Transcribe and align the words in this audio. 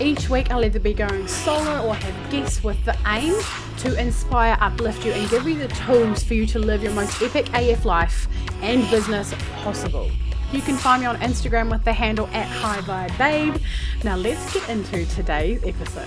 Each 0.00 0.28
week, 0.28 0.52
I'll 0.52 0.64
either 0.64 0.78
be 0.78 0.94
going 0.94 1.26
solo 1.26 1.84
or 1.84 1.92
have 1.92 2.30
guests 2.30 2.62
with 2.62 2.82
the 2.84 2.96
aim 3.08 3.34
to 3.78 4.00
inspire, 4.00 4.56
uplift 4.60 5.04
you, 5.04 5.10
and 5.10 5.28
give 5.28 5.44
you 5.48 5.56
the 5.56 5.66
tools 5.66 6.22
for 6.22 6.34
you 6.34 6.46
to 6.46 6.60
live 6.60 6.84
your 6.84 6.92
most 6.92 7.20
epic 7.20 7.52
AF 7.52 7.84
life 7.84 8.28
and 8.62 8.88
business 8.90 9.34
possible. 9.56 10.08
You 10.52 10.60
can 10.62 10.76
find 10.76 11.00
me 11.00 11.06
on 11.06 11.16
Instagram 11.16 11.68
with 11.68 11.82
the 11.82 11.92
handle 11.92 12.28
at 12.28 12.46
High 12.46 13.08
Vibe 13.08 13.18
Babe. 13.18 13.60
Now, 14.04 14.14
let's 14.14 14.54
get 14.54 14.68
into 14.68 15.04
today's 15.06 15.64
episode. 15.64 16.06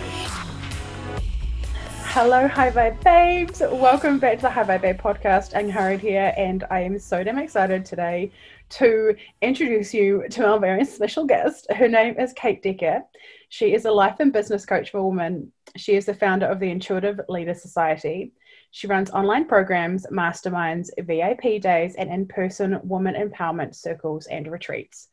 Hello, 2.13 2.47
High 2.47 2.71
Vibe 2.71 3.03
Babes. 3.03 3.59
Welcome 3.59 4.19
back 4.19 4.37
to 4.37 4.43
the 4.43 4.49
High 4.51 4.63
Vibe 4.63 4.81
Babe 4.83 5.01
podcast. 5.01 5.51
Angharad 5.51 5.99
here, 5.99 6.33
and 6.37 6.63
I 6.71 6.79
am 6.79 6.97
so 6.97 7.25
damn 7.25 7.37
excited 7.37 7.83
today 7.83 8.31
to 8.69 9.17
introduce 9.41 9.93
you 9.93 10.29
to 10.29 10.47
our 10.47 10.59
very 10.59 10.85
special 10.85 11.25
guest. 11.25 11.67
Her 11.73 11.89
name 11.89 12.17
is 12.17 12.31
Kate 12.31 12.63
Decker. 12.63 13.03
She 13.51 13.73
is 13.73 13.83
a 13.83 13.91
life 13.91 14.21
and 14.21 14.31
business 14.31 14.65
coach 14.65 14.91
for 14.91 15.05
women. 15.05 15.51
She 15.75 15.95
is 15.95 16.05
the 16.05 16.13
founder 16.13 16.45
of 16.45 16.61
the 16.61 16.71
Intuitive 16.71 17.19
Leader 17.27 17.53
Society. 17.53 18.31
She 18.71 18.87
runs 18.87 19.11
online 19.11 19.45
programs, 19.45 20.07
masterminds, 20.07 20.87
VIP 20.97 21.61
days, 21.61 21.95
and 21.95 22.09
in 22.09 22.29
person 22.29 22.79
woman 22.81 23.13
empowerment 23.13 23.75
circles 23.75 24.27
and 24.27 24.47
retreats. 24.47 25.09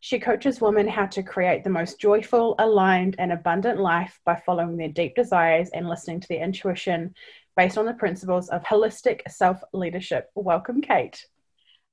She 0.00 0.18
coaches 0.18 0.62
women 0.62 0.88
how 0.88 1.04
to 1.08 1.22
create 1.22 1.62
the 1.62 1.68
most 1.68 2.00
joyful, 2.00 2.54
aligned, 2.58 3.16
and 3.18 3.30
abundant 3.30 3.78
life 3.78 4.18
by 4.24 4.36
following 4.36 4.78
their 4.78 4.88
deep 4.88 5.14
desires 5.14 5.68
and 5.74 5.86
listening 5.86 6.20
to 6.20 6.28
their 6.28 6.42
intuition 6.42 7.14
based 7.54 7.76
on 7.76 7.84
the 7.84 7.92
principles 7.92 8.48
of 8.48 8.62
holistic 8.62 9.20
self 9.28 9.60
leadership. 9.74 10.30
Welcome, 10.34 10.80
Kate. 10.80 11.26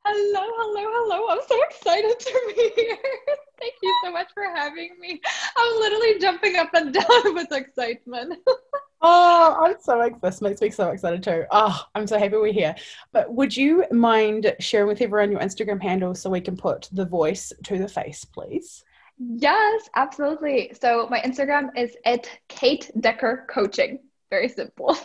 Hello, 0.03 0.41
hello, 0.43 0.81
hello. 0.83 1.27
I'm 1.29 1.47
so 1.47 1.61
excited 1.69 2.19
to 2.19 2.53
be 2.55 2.71
here. 2.81 2.97
Thank 3.59 3.73
you 3.83 3.95
so 4.03 4.11
much 4.11 4.29
for 4.33 4.43
having 4.43 4.99
me. 4.99 5.21
I'm 5.55 5.79
literally 5.79 6.19
jumping 6.19 6.55
up 6.55 6.73
and 6.73 6.91
down 6.93 7.35
with 7.35 7.51
excitement. 7.51 8.39
oh, 9.01 9.57
I'm 9.59 9.75
so 9.79 10.01
excited. 10.01 10.21
This 10.23 10.41
makes 10.41 10.59
me 10.59 10.71
so 10.71 10.89
excited 10.89 11.21
too. 11.21 11.45
Oh, 11.51 11.85
I'm 11.93 12.07
so 12.07 12.17
happy 12.17 12.35
we're 12.35 12.51
here. 12.51 12.73
But 13.13 13.31
would 13.31 13.55
you 13.55 13.85
mind 13.91 14.55
sharing 14.59 14.87
with 14.87 15.01
everyone 15.01 15.31
your 15.31 15.41
Instagram 15.41 15.79
handle 15.79 16.15
so 16.15 16.31
we 16.31 16.41
can 16.41 16.57
put 16.57 16.89
the 16.91 17.05
voice 17.05 17.53
to 17.65 17.77
the 17.77 17.87
face, 17.87 18.25
please? 18.25 18.83
Yes, 19.19 19.87
absolutely. 19.95 20.71
So 20.81 21.07
my 21.11 21.19
Instagram 21.19 21.69
is 21.77 21.95
at 22.05 22.27
Kate 22.47 22.89
Decker 22.99 23.45
Coaching. 23.47 23.99
Very 24.31 24.49
simple. 24.49 24.97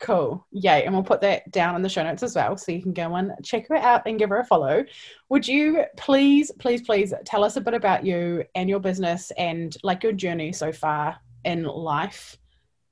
Cool. 0.00 0.44
Yay. 0.50 0.84
And 0.84 0.94
we'll 0.94 1.04
put 1.04 1.20
that 1.20 1.50
down 1.50 1.76
in 1.76 1.82
the 1.82 1.88
show 1.88 2.02
notes 2.02 2.22
as 2.22 2.34
well. 2.34 2.56
So 2.56 2.72
you 2.72 2.82
can 2.82 2.94
go 2.94 3.14
and 3.16 3.32
check 3.44 3.68
her 3.68 3.76
out 3.76 4.02
and 4.06 4.18
give 4.18 4.30
her 4.30 4.38
a 4.38 4.44
follow. 4.44 4.82
Would 5.28 5.46
you 5.46 5.84
please, 5.98 6.50
please, 6.58 6.80
please 6.82 7.12
tell 7.26 7.44
us 7.44 7.56
a 7.56 7.60
bit 7.60 7.74
about 7.74 8.04
you 8.04 8.44
and 8.54 8.68
your 8.68 8.80
business 8.80 9.30
and 9.36 9.76
like 9.82 10.02
your 10.02 10.12
journey 10.12 10.52
so 10.52 10.72
far 10.72 11.18
in 11.44 11.64
life? 11.64 12.38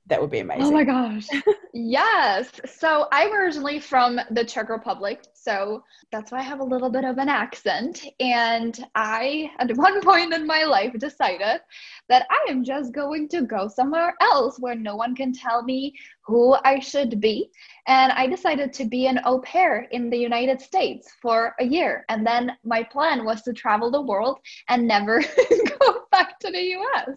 That 0.09 0.19
would 0.19 0.31
be 0.31 0.39
amazing. 0.39 0.65
Oh 0.65 0.71
my 0.71 0.83
gosh. 0.83 1.27
yes. 1.73 2.49
So 2.65 3.07
I'm 3.11 3.31
originally 3.31 3.79
from 3.79 4.19
the 4.31 4.43
Czech 4.43 4.69
Republic. 4.69 5.23
So 5.35 5.83
that's 6.11 6.31
why 6.31 6.39
I 6.39 6.41
have 6.41 6.61
a 6.61 6.63
little 6.63 6.89
bit 6.89 7.05
of 7.05 7.19
an 7.19 7.29
accent. 7.29 8.03
And 8.19 8.87
I, 8.95 9.51
at 9.59 9.77
one 9.77 10.01
point 10.01 10.33
in 10.33 10.47
my 10.47 10.63
life, 10.63 10.93
decided 10.97 11.61
that 12.09 12.25
I 12.31 12.51
am 12.51 12.63
just 12.63 12.91
going 12.91 13.27
to 13.29 13.43
go 13.43 13.67
somewhere 13.67 14.15
else 14.19 14.57
where 14.59 14.73
no 14.73 14.95
one 14.95 15.15
can 15.15 15.31
tell 15.31 15.61
me 15.61 15.93
who 16.21 16.55
I 16.65 16.79
should 16.79 17.21
be. 17.21 17.51
And 17.85 18.11
I 18.11 18.25
decided 18.25 18.73
to 18.73 18.85
be 18.85 19.05
an 19.05 19.19
au 19.25 19.39
pair 19.39 19.81
in 19.91 20.09
the 20.09 20.17
United 20.17 20.59
States 20.59 21.13
for 21.21 21.53
a 21.59 21.65
year. 21.65 22.03
And 22.09 22.25
then 22.25 22.57
my 22.63 22.81
plan 22.81 23.25
was 23.25 23.43
to 23.43 23.53
travel 23.53 23.91
the 23.91 24.01
world 24.01 24.39
and 24.69 24.87
never 24.87 25.21
go 25.79 26.01
back 26.11 26.39
to 26.39 26.51
the 26.51 26.75
US 26.79 27.15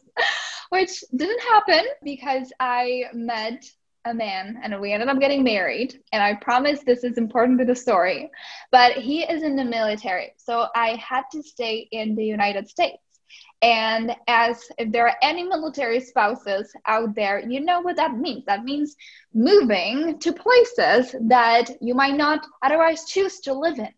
which 0.72 1.05
didn't 1.15 1.43
happen 1.43 1.84
because 2.03 2.50
I 2.59 3.05
met 3.12 3.62
a 4.06 4.15
man 4.15 4.59
and 4.62 4.81
we 4.81 4.94
ended 4.94 5.10
up 5.10 5.21
getting 5.21 5.44
married. 5.44 6.00
And 6.12 6.22
I 6.22 6.33
promise 6.37 6.81
this 6.81 7.05
is 7.05 7.19
important 7.19 7.59
to 7.59 7.66
the 7.66 7.77
story, 7.77 8.31
but 8.71 8.93
he 8.93 9.22
is 9.22 9.43
in 9.43 9.55
the 9.55 9.66
military. 9.66 10.32
So 10.38 10.69
I 10.75 10.97
had 10.97 11.25
to 11.32 11.43
stay 11.43 11.88
in 11.93 12.15
the 12.15 12.25
United 12.25 12.71
States. 12.71 13.03
And 13.61 14.16
as 14.28 14.65
if 14.78 14.91
there 14.91 15.06
are 15.06 15.16
any 15.21 15.43
military 15.43 16.00
spouses 16.00 16.72
out 16.87 17.15
there, 17.15 17.47
you 17.47 17.61
know 17.61 17.82
what 17.82 17.97
that 17.97 18.16
means. 18.16 18.44
That 18.47 18.65
means 18.65 18.97
moving 19.34 20.19
to 20.21 20.32
places 20.32 21.15
that 21.28 21.71
you 21.82 21.94
might 21.94 22.16
not 22.16 22.47
otherwise 22.62 23.05
choose 23.05 23.41
to 23.41 23.53
live 23.53 23.78
in 23.78 23.91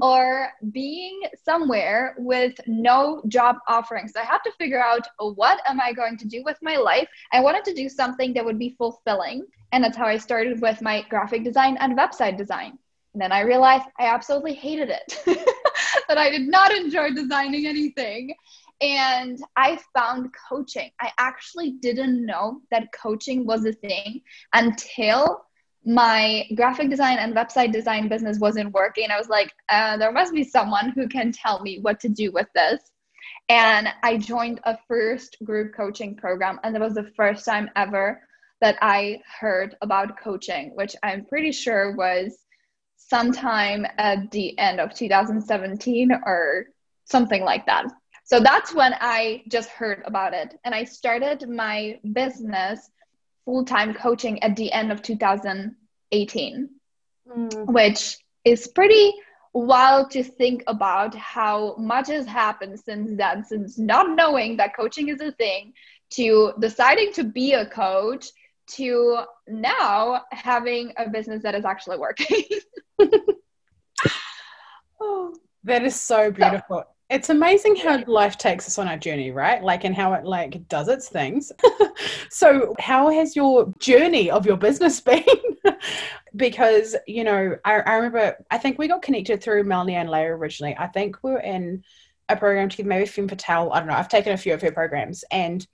or 0.00 0.48
being 0.72 1.22
somewhere 1.42 2.14
with 2.18 2.54
no 2.66 3.22
job 3.28 3.56
offerings. 3.68 4.12
I 4.16 4.24
had 4.24 4.38
to 4.38 4.52
figure 4.52 4.82
out 4.82 5.06
what 5.18 5.60
am 5.66 5.80
I 5.80 5.92
going 5.92 6.16
to 6.18 6.26
do 6.26 6.42
with 6.44 6.58
my 6.62 6.76
life. 6.76 7.08
I 7.32 7.40
wanted 7.40 7.64
to 7.64 7.74
do 7.74 7.88
something 7.88 8.32
that 8.34 8.44
would 8.44 8.58
be 8.58 8.74
fulfilling. 8.78 9.46
And 9.72 9.82
that's 9.82 9.96
how 9.96 10.06
I 10.06 10.18
started 10.18 10.60
with 10.60 10.80
my 10.82 11.04
graphic 11.08 11.44
design 11.44 11.76
and 11.80 11.98
website 11.98 12.36
design. 12.36 12.78
And 13.12 13.22
then 13.22 13.32
I 13.32 13.40
realized 13.40 13.84
I 13.98 14.06
absolutely 14.06 14.54
hated 14.54 14.90
it, 14.90 15.22
that 16.08 16.18
I 16.18 16.30
did 16.30 16.48
not 16.48 16.72
enjoy 16.74 17.10
designing 17.10 17.66
anything. 17.66 18.34
And 18.80 19.38
I 19.56 19.78
found 19.94 20.30
coaching. 20.48 20.90
I 21.00 21.10
actually 21.18 21.72
didn't 21.72 22.26
know 22.26 22.60
that 22.72 22.92
coaching 22.92 23.46
was 23.46 23.64
a 23.64 23.72
thing 23.72 24.22
until 24.52 25.44
my 25.84 26.46
graphic 26.54 26.88
design 26.90 27.18
and 27.18 27.34
website 27.34 27.72
design 27.72 28.08
business 28.08 28.38
wasn't 28.38 28.72
working. 28.72 29.10
I 29.10 29.18
was 29.18 29.28
like, 29.28 29.52
uh, 29.68 29.96
there 29.96 30.12
must 30.12 30.32
be 30.32 30.44
someone 30.44 30.90
who 30.90 31.08
can 31.08 31.32
tell 31.32 31.60
me 31.60 31.80
what 31.80 32.00
to 32.00 32.08
do 32.08 32.32
with 32.32 32.46
this. 32.54 32.80
And 33.48 33.88
I 34.02 34.16
joined 34.16 34.60
a 34.64 34.78
first 34.88 35.36
group 35.44 35.74
coaching 35.74 36.16
program, 36.16 36.58
and 36.64 36.74
it 36.74 36.80
was 36.80 36.94
the 36.94 37.10
first 37.16 37.44
time 37.44 37.68
ever 37.76 38.22
that 38.60 38.78
I 38.80 39.20
heard 39.40 39.76
about 39.82 40.18
coaching, 40.18 40.72
which 40.74 40.96
I'm 41.02 41.26
pretty 41.26 41.52
sure 41.52 41.94
was 41.94 42.38
sometime 42.96 43.86
at 43.98 44.30
the 44.30 44.58
end 44.58 44.80
of 44.80 44.94
2017 44.94 46.12
or 46.24 46.66
something 47.04 47.42
like 47.42 47.66
that. 47.66 47.86
So 48.24 48.40
that's 48.40 48.74
when 48.74 48.94
I 49.00 49.42
just 49.48 49.68
heard 49.68 50.02
about 50.06 50.32
it. 50.32 50.58
And 50.64 50.74
I 50.74 50.84
started 50.84 51.46
my 51.46 52.00
business 52.12 52.88
full 53.44 53.64
time 53.64 53.94
coaching 53.94 54.42
at 54.42 54.56
the 54.56 54.72
end 54.72 54.92
of 54.92 55.02
2018, 55.02 56.68
mm. 57.28 57.66
which 57.66 58.18
is 58.44 58.68
pretty 58.68 59.12
wild 59.52 60.10
to 60.10 60.24
think 60.24 60.64
about 60.66 61.14
how 61.14 61.76
much 61.76 62.08
has 62.08 62.26
happened 62.26 62.78
since 62.80 63.16
then, 63.16 63.44
since 63.44 63.78
not 63.78 64.10
knowing 64.16 64.56
that 64.56 64.76
coaching 64.76 65.08
is 65.08 65.20
a 65.20 65.32
thing 65.32 65.72
to 66.10 66.52
deciding 66.58 67.12
to 67.12 67.24
be 67.24 67.52
a 67.52 67.66
coach 67.66 68.28
to 68.66 69.18
now 69.46 70.22
having 70.32 70.92
a 70.96 71.08
business 71.08 71.42
that 71.42 71.54
is 71.54 71.64
actually 71.64 71.98
working. 71.98 72.44
oh, 75.00 75.34
that 75.64 75.84
is 75.84 75.98
so 75.98 76.30
beautiful. 76.30 76.78
So, 76.78 76.93
it's 77.14 77.30
amazing 77.30 77.76
how 77.76 78.02
life 78.08 78.36
takes 78.36 78.66
us 78.66 78.76
on 78.76 78.88
our 78.88 78.96
journey 78.96 79.30
right? 79.30 79.62
Like 79.62 79.84
and 79.84 79.94
how 79.94 80.14
it 80.14 80.24
like 80.24 80.68
does 80.68 80.88
its 80.88 81.08
things. 81.08 81.52
So 82.28 82.74
how 82.80 83.10
has 83.10 83.36
your 83.36 83.72
journey 83.78 84.28
of 84.28 84.44
your 84.44 84.56
business 84.56 85.00
been? 85.08 85.22
Because 86.34 86.96
you 87.06 87.22
know 87.22 87.56
I, 87.64 87.74
I, 87.74 87.94
remember 87.94 88.36
i 88.50 88.58
think 88.58 88.76
we 88.76 88.88
got 88.88 89.02
connected 89.02 89.40
through 89.40 89.62
Melanie 89.62 89.94
Ann 89.94 90.08
Layer 90.08 90.36
originally. 90.36 90.74
I 90.76 90.88
think 90.88 91.16
we 91.22 91.30
were 91.30 91.38
in 91.38 91.84
a 92.28 92.36
program 92.36 92.68
together 92.68 92.88
maybe 92.88 93.06
Femme 93.06 93.28
Fatale 93.28 93.70
i 93.72 93.78
don't 93.78 93.88
know. 93.88 93.94
I've 93.94 94.08
taken 94.08 94.32
a 94.32 94.36
few 94.36 94.52
of 94.52 94.60
her 94.62 94.72
programs. 94.72 95.24
And 95.30 95.64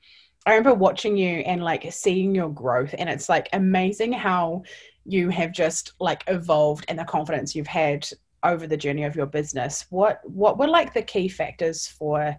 i 0.45 0.51
remember 0.51 0.75
watching 0.75 1.17
you 1.17 1.39
and 1.39 1.65
like 1.65 1.91
seeing 1.91 2.35
your 2.35 2.51
growth. 2.51 2.95
And 2.99 3.09
it's 3.09 3.31
like 3.31 3.49
amazing 3.55 4.13
how 4.13 4.65
you 5.07 5.31
have 5.31 5.53
just 5.53 5.95
like 5.99 6.23
evolved 6.27 6.85
and 6.89 6.99
the 6.99 7.05
confidence 7.05 7.55
you've 7.55 7.67
had 7.67 8.07
over 8.43 8.67
the 8.67 8.77
journey 8.77 9.05
of 9.05 9.17
your 9.17 9.27
business 9.27 9.87
what 9.91 10.21
what 10.25 10.59
were 10.59 10.69
like 10.69 10.95
the 10.95 11.03
key 11.03 11.29
factors 11.29 11.87
for 11.87 12.37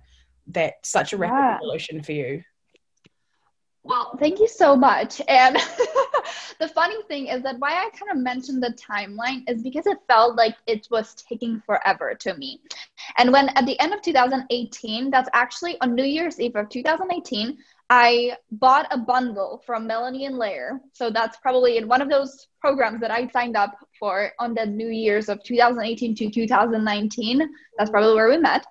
that 0.47 0.73
such 0.83 1.13
a 1.13 1.17
rapid 1.17 1.35
yeah. 1.35 1.55
evolution 1.55 2.01
for 2.01 2.11
you 2.11 2.43
well 3.83 4.15
thank 4.19 4.39
you 4.39 4.47
so 4.47 4.75
much 4.75 5.21
and 5.27 5.57
the 6.61 6.67
funny 6.67 7.01
thing 7.07 7.25
is 7.27 7.41
that 7.41 7.57
why 7.57 7.71
I 7.71 7.89
kind 7.97 8.11
of 8.11 8.17
mentioned 8.17 8.61
the 8.61 8.73
timeline 8.73 9.49
is 9.49 9.63
because 9.63 9.87
it 9.87 9.97
felt 10.07 10.35
like 10.35 10.55
it 10.67 10.87
was 10.91 11.15
taking 11.15 11.59
forever 11.65 12.13
to 12.13 12.35
me. 12.35 12.61
And 13.17 13.33
when 13.33 13.49
at 13.49 13.65
the 13.65 13.79
end 13.79 13.93
of 13.93 14.01
2018, 14.03 15.09
that's 15.09 15.29
actually 15.33 15.81
on 15.81 15.95
New 15.95 16.03
Year's 16.03 16.39
Eve 16.39 16.55
of 16.55 16.69
2018, 16.69 17.57
I 17.93 18.37
bought 18.51 18.87
a 18.89 18.97
bundle 18.97 19.61
from 19.65 19.85
Melanie 19.85 20.25
Ann 20.25 20.37
Layer. 20.37 20.79
So 20.93 21.09
that's 21.09 21.37
probably 21.39 21.75
in 21.75 21.89
one 21.89 22.01
of 22.01 22.09
those 22.09 22.47
programs 22.61 23.01
that 23.01 23.11
I 23.11 23.27
signed 23.27 23.57
up 23.57 23.77
for 23.99 24.31
on 24.39 24.53
the 24.53 24.65
New 24.65 24.87
Year's 24.87 25.27
of 25.27 25.43
2018 25.43 26.15
to 26.15 26.29
2019. 26.29 27.49
That's 27.77 27.91
probably 27.91 28.15
where 28.15 28.29
we 28.29 28.37
met. 28.37 28.65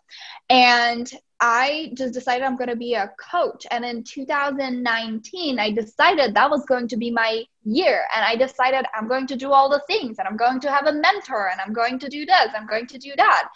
And 0.48 1.12
I 1.38 1.92
just 1.98 2.14
decided 2.14 2.44
I'm 2.44 2.56
going 2.56 2.70
to 2.70 2.76
be 2.76 2.94
a 2.94 3.12
coach. 3.30 3.66
And 3.70 3.84
in 3.84 4.04
2019, 4.04 5.58
I 5.58 5.70
decided 5.70 6.32
that 6.32 6.48
was 6.48 6.64
going 6.64 6.88
to 6.88 6.96
be 6.96 7.10
my 7.10 7.44
year. 7.62 8.04
And 8.16 8.24
I 8.24 8.36
decided 8.36 8.86
I'm 8.94 9.06
going 9.06 9.26
to 9.26 9.36
do 9.36 9.52
all 9.52 9.68
the 9.68 9.82
things 9.86 10.18
and 10.18 10.26
I'm 10.26 10.38
going 10.38 10.60
to 10.60 10.72
have 10.72 10.86
a 10.86 10.94
mentor 10.94 11.50
and 11.50 11.60
I'm 11.60 11.74
going 11.74 11.98
to 11.98 12.08
do 12.08 12.24
this, 12.24 12.48
I'm 12.56 12.66
going 12.66 12.86
to 12.86 12.96
do 12.96 13.12
that. 13.18 13.48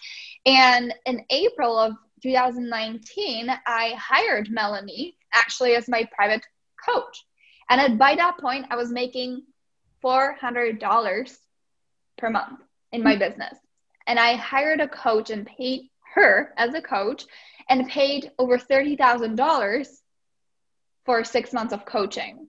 And 0.44 0.93
in 1.06 1.25
April 1.31 1.78
of 1.78 1.94
2019, 2.22 3.50
I 3.66 3.94
hired 3.99 4.50
Melanie 4.50 5.16
actually 5.35 5.75
as 5.75 5.89
my 5.89 6.09
private 6.15 6.47
coach. 6.89 7.25
And 7.69 7.81
at, 7.81 7.99
by 7.99 8.15
that 8.17 8.39
point, 8.39 8.67
I 8.71 8.77
was 8.77 8.91
making 8.91 9.43
$400 10.03 11.37
per 12.19 12.31
month 12.31 12.61
in 12.93 13.03
my 13.03 13.17
business. 13.17 13.59
And 14.07 14.19
I 14.19 14.35
hired 14.35 14.81
a 14.81 14.89
coach 14.89 15.31
and 15.31 15.47
paid 15.47 15.91
her 16.15 16.53
as 16.57 16.75
a 16.75 16.83
coach 16.83 17.25
and 17.69 17.89
paid 17.89 18.31
over 18.39 18.59
$30,000 18.59 19.89
for 21.05 21.25
six 21.25 21.53
months 21.53 21.73
of 21.73 21.85
coaching, 21.85 22.47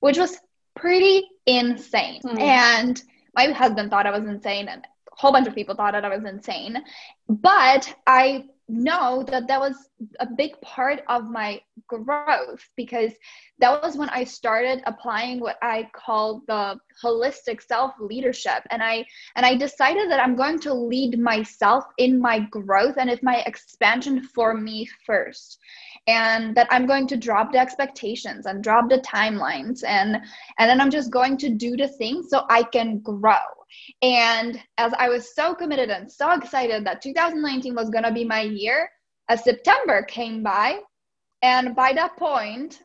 which 0.00 0.18
was 0.18 0.38
pretty 0.76 1.24
insane. 1.46 2.20
Mm. 2.22 2.40
And 2.40 3.02
my 3.34 3.46
husband 3.46 3.90
thought 3.90 4.06
I 4.06 4.16
was 4.16 4.24
insane, 4.28 4.68
and 4.68 4.82
a 4.82 5.16
whole 5.16 5.32
bunch 5.32 5.46
of 5.46 5.54
people 5.54 5.74
thought 5.74 5.92
that 5.92 6.04
I 6.04 6.14
was 6.14 6.24
insane. 6.24 6.82
But 7.28 7.92
I 8.06 8.46
know 8.68 9.26
that 9.30 9.48
that 9.48 9.60
was 9.60 9.88
a 10.20 10.26
big 10.26 10.60
part 10.60 11.00
of 11.08 11.30
my 11.30 11.60
growth 11.86 12.68
because 12.76 13.12
that 13.58 13.82
was 13.82 13.96
when 13.96 14.10
I 14.10 14.24
started 14.24 14.82
applying 14.86 15.40
what 15.40 15.56
I 15.62 15.88
call 15.94 16.42
the 16.46 16.78
holistic 17.02 17.62
self 17.62 17.94
leadership 18.00 18.62
and 18.70 18.82
I 18.82 19.04
and 19.36 19.46
I 19.46 19.56
decided 19.56 20.10
that 20.10 20.20
I'm 20.20 20.36
going 20.36 20.60
to 20.60 20.74
lead 20.74 21.18
myself 21.18 21.84
in 21.96 22.20
my 22.20 22.40
growth 22.50 22.96
and 22.98 23.10
in 23.10 23.18
my 23.22 23.42
expansion 23.46 24.22
for 24.22 24.54
me 24.54 24.88
first. 25.06 25.58
And 26.06 26.54
that 26.56 26.68
I'm 26.70 26.86
going 26.86 27.06
to 27.08 27.16
drop 27.16 27.52
the 27.52 27.58
expectations 27.58 28.46
and 28.46 28.62
drop 28.62 28.88
the 28.88 28.98
timelines. 28.98 29.84
And 29.84 30.16
and 30.58 30.70
then 30.70 30.80
I'm 30.80 30.90
just 30.90 31.10
going 31.10 31.36
to 31.38 31.50
do 31.50 31.76
the 31.76 31.88
things 31.88 32.30
so 32.30 32.44
I 32.48 32.62
can 32.62 33.00
grow 33.00 33.57
and 34.02 34.60
as 34.76 34.92
I 34.98 35.08
was 35.08 35.34
so 35.34 35.54
committed 35.54 35.90
and 35.90 36.10
so 36.10 36.32
excited 36.32 36.84
that 36.86 37.02
2019 37.02 37.74
was 37.74 37.90
going 37.90 38.04
to 38.04 38.12
be 38.12 38.24
my 38.24 38.42
year, 38.42 38.90
as 39.28 39.44
September 39.44 40.02
came 40.02 40.42
by, 40.42 40.78
and 41.42 41.74
by 41.74 41.92
that 41.92 42.16
point, 42.16 42.80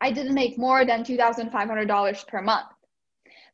I 0.00 0.10
didn't 0.10 0.34
make 0.34 0.58
more 0.58 0.84
than 0.84 1.04
$2,500 1.04 2.28
per 2.28 2.42
month. 2.42 2.66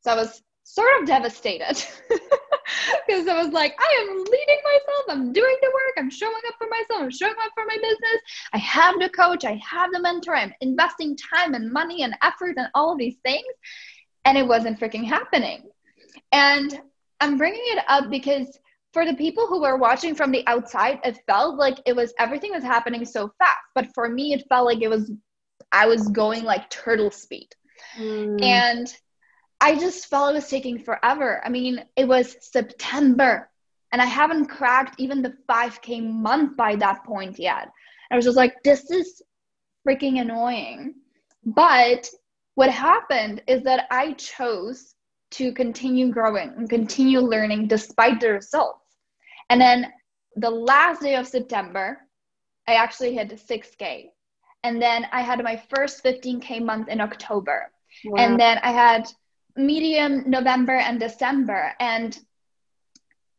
So 0.02 0.12
I 0.12 0.16
was 0.16 0.42
sort 0.64 1.00
of 1.00 1.06
devastated 1.06 1.84
because 3.06 3.28
I 3.28 3.42
was 3.42 3.52
like, 3.52 3.74
I 3.78 4.00
am 4.02 4.16
leading 4.18 4.60
myself, 4.64 5.04
I'm 5.08 5.32
doing 5.32 5.56
the 5.60 5.68
work, 5.68 5.94
I'm 5.98 6.10
showing 6.10 6.42
up 6.48 6.54
for 6.58 6.68
myself, 6.68 7.02
I'm 7.02 7.10
showing 7.10 7.34
up 7.44 7.52
for 7.54 7.64
my 7.66 7.76
business. 7.76 8.22
I 8.52 8.58
have 8.58 8.98
the 8.98 9.08
coach, 9.10 9.44
I 9.44 9.60
have 9.68 9.90
the 9.92 10.00
mentor, 10.00 10.34
I'm 10.34 10.54
investing 10.60 11.16
time 11.16 11.54
and 11.54 11.72
money 11.72 12.02
and 12.02 12.16
effort 12.22 12.54
and 12.56 12.68
all 12.74 12.92
of 12.92 12.98
these 12.98 13.16
things. 13.24 13.44
And 14.24 14.38
it 14.38 14.46
wasn't 14.46 14.78
freaking 14.78 15.04
happening. 15.04 15.69
And 16.32 16.80
I'm 17.20 17.36
bringing 17.36 17.62
it 17.64 17.84
up 17.88 18.10
because 18.10 18.58
for 18.92 19.04
the 19.04 19.14
people 19.14 19.46
who 19.46 19.60
were 19.60 19.76
watching 19.76 20.14
from 20.14 20.32
the 20.32 20.46
outside, 20.46 21.00
it 21.04 21.20
felt 21.26 21.56
like 21.56 21.78
it 21.86 21.94
was 21.94 22.12
everything 22.18 22.52
was 22.52 22.64
happening 22.64 23.04
so 23.04 23.32
fast. 23.38 23.58
But 23.74 23.88
for 23.94 24.08
me, 24.08 24.32
it 24.32 24.46
felt 24.48 24.66
like 24.66 24.82
it 24.82 24.88
was, 24.88 25.10
I 25.70 25.86
was 25.86 26.08
going 26.08 26.44
like 26.44 26.70
turtle 26.70 27.10
speed. 27.10 27.48
Mm. 27.98 28.42
And 28.42 28.94
I 29.60 29.76
just 29.76 30.06
felt 30.06 30.30
it 30.30 30.34
was 30.34 30.48
taking 30.48 30.78
forever. 30.78 31.42
I 31.44 31.50
mean, 31.50 31.84
it 31.96 32.08
was 32.08 32.36
September 32.40 33.50
and 33.92 34.00
I 34.00 34.06
haven't 34.06 34.46
cracked 34.46 34.98
even 34.98 35.22
the 35.22 35.34
5K 35.48 36.02
month 36.04 36.56
by 36.56 36.76
that 36.76 37.04
point 37.04 37.38
yet. 37.38 37.70
I 38.10 38.16
was 38.16 38.24
just 38.24 38.36
like, 38.36 38.62
this 38.62 38.90
is 38.90 39.22
freaking 39.86 40.20
annoying. 40.20 40.94
But 41.44 42.08
what 42.54 42.70
happened 42.70 43.42
is 43.46 43.62
that 43.64 43.86
I 43.90 44.12
chose 44.12 44.94
to 45.32 45.52
continue 45.52 46.10
growing 46.10 46.52
and 46.56 46.68
continue 46.68 47.20
learning 47.20 47.68
despite 47.68 48.20
the 48.20 48.32
results. 48.32 48.84
And 49.48 49.60
then 49.60 49.92
the 50.36 50.50
last 50.50 51.02
day 51.02 51.16
of 51.16 51.26
September, 51.26 51.98
I 52.66 52.74
actually 52.74 53.14
hit 53.14 53.30
6K. 53.30 54.10
And 54.62 54.80
then 54.80 55.06
I 55.12 55.22
had 55.22 55.42
my 55.42 55.62
first 55.74 56.04
15K 56.04 56.62
month 56.62 56.88
in 56.88 57.00
October. 57.00 57.70
Wow. 58.04 58.22
And 58.22 58.38
then 58.38 58.58
I 58.62 58.72
had 58.72 59.10
medium 59.56 60.28
November 60.28 60.76
and 60.76 61.00
December. 61.00 61.74
And 61.80 62.18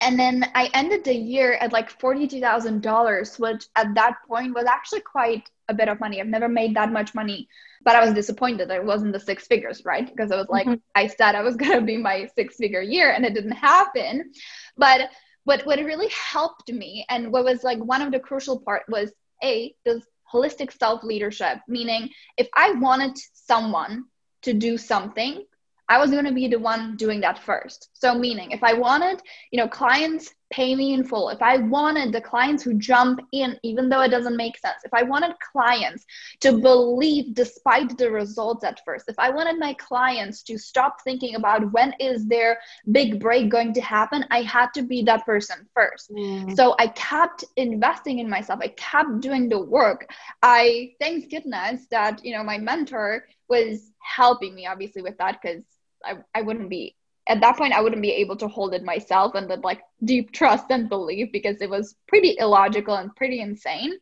and 0.04 0.20
then 0.20 0.44
I 0.56 0.68
ended 0.74 1.04
the 1.04 1.14
year 1.14 1.54
at 1.54 1.72
like 1.72 1.98
$42,000, 2.00 3.40
which 3.40 3.68
at 3.76 3.94
that 3.94 4.16
point 4.28 4.56
was 4.56 4.66
actually 4.66 5.02
quite 5.02 5.48
a 5.72 5.74
bit 5.74 5.90
of 5.90 6.00
money. 6.00 6.22
I've 6.22 6.28
never 6.28 6.48
made 6.48 6.76
that 6.76 6.92
much 6.92 7.16
money, 7.16 7.48
but 7.84 7.96
I 7.96 8.06
was 8.06 8.14
disappointed 8.14 8.70
that 8.70 8.78
it 8.78 8.86
wasn't 8.86 9.14
the 9.14 9.20
six 9.20 9.48
figures, 9.48 9.84
right? 9.84 10.06
Because 10.06 10.32
I 10.32 10.36
was 10.36 10.50
like, 10.50 10.68
mm-hmm. 10.68 10.80
I 10.94 11.08
said 11.08 11.36
I 11.36 11.42
was 11.42 11.56
going 11.62 11.80
to 11.80 11.82
be 11.82 11.98
my 11.98 12.30
six 12.36 12.58
figure 12.58 12.82
year 12.82 13.12
and 13.12 13.26
it 13.26 13.34
didn't 13.34 13.52
happen. 13.52 14.32
But 14.78 15.10
what, 15.44 15.66
what 15.66 15.80
really 15.80 16.10
helped 16.10 16.72
me 16.72 17.06
and 17.10 17.32
what 17.32 17.44
was 17.44 17.64
like 17.64 17.80
one 17.80 18.02
of 18.02 18.12
the 18.12 18.20
crucial 18.20 18.60
part 18.60 18.84
was 18.88 19.12
A, 19.44 19.74
this 19.86 20.04
holistic 20.32 20.78
self 20.78 21.04
leadership, 21.04 21.58
meaning 21.68 22.10
if 22.38 22.48
I 22.56 22.74
wanted 22.74 23.18
someone 23.34 24.06
to 24.44 24.54
do 24.54 24.78
something, 24.78 25.44
I 25.90 25.98
was 25.98 26.12
going 26.12 26.26
to 26.26 26.32
be 26.32 26.48
the 26.48 26.60
one 26.60 26.96
doing 26.96 27.22
that 27.22 27.40
first. 27.40 27.90
So 27.94 28.18
meaning 28.18 28.52
if 28.52 28.64
I 28.64 28.74
wanted, 28.74 29.22
you 29.52 29.58
know, 29.58 29.68
clients 29.68 30.34
pay 30.50 30.76
me 30.76 30.94
in 30.94 31.04
full, 31.04 31.30
if 31.30 31.42
I 31.42 31.58
wanted 31.58 32.12
the 32.12 32.22
clients 32.22 32.64
who 32.64 32.74
jump 32.74 33.22
in 33.32 33.58
even 33.64 33.90
though 33.90 34.02
it 34.02 34.10
doesn't 34.10 34.36
make 34.36 34.58
sense, 34.58 34.84
if 34.84 34.94
I 34.94 35.04
wanted 35.04 35.34
clients 35.52 36.06
to 36.42 36.54
believe 36.54 37.34
despite 37.34 37.98
the 37.98 38.12
results 38.12 38.64
at 38.64 38.82
first, 38.86 39.06
if 39.08 39.18
I 39.18 39.30
wanted 39.30 39.60
my 39.60 39.74
clients 39.76 40.44
to 40.44 40.58
stop 40.58 41.02
thinking 41.04 41.36
about 41.36 41.72
when 41.72 41.94
is 42.00 42.26
their 42.26 42.60
big 42.92 43.20
break 43.20 43.50
going 43.50 43.74
to 43.74 43.82
happen, 43.82 44.26
I 44.32 44.42
had 44.42 44.74
to 44.76 44.84
be 44.84 45.04
that 45.04 45.26
person 45.26 45.68
first. 45.74 46.12
Mm. 46.12 46.56
So 46.56 46.76
I 46.80 46.88
kept 46.88 47.44
investing 47.58 48.20
in 48.20 48.30
myself. 48.30 48.60
I 48.62 48.70
kept 48.70 49.20
doing 49.20 49.50
the 49.50 49.60
work. 49.60 50.10
I 50.42 50.94
thank 51.00 51.30
goodness 51.30 51.88
that, 51.92 52.24
you 52.24 52.34
know, 52.34 52.44
my 52.44 52.58
mentor 52.58 53.26
was 53.50 53.91
helping 54.02 54.56
me 54.56 54.66
obviously 54.66 55.02
with 55.02 55.18
that 55.18 55.40
because 55.42 55.64
I, 56.04 56.18
I 56.34 56.42
wouldn't 56.42 56.70
be 56.70 56.96
at 57.28 57.42
that 57.42 57.58
point 57.58 57.74
I 57.74 57.82
wouldn't 57.82 58.02
be 58.02 58.12
able 58.12 58.36
to 58.38 58.48
hold 58.48 58.74
it 58.74 58.84
myself 58.84 59.36
and 59.36 59.50
then 59.50 59.62
like 59.62 59.82
deep 60.04 60.32
trust 60.40 60.66
and 60.70 60.90
belief 60.90 61.32
because 61.32 61.62
it 61.62 61.70
was 61.70 61.96
pretty 62.08 62.36
illogical 62.40 62.96
and 62.96 63.16
pretty 63.16 63.42
insane. 63.42 63.94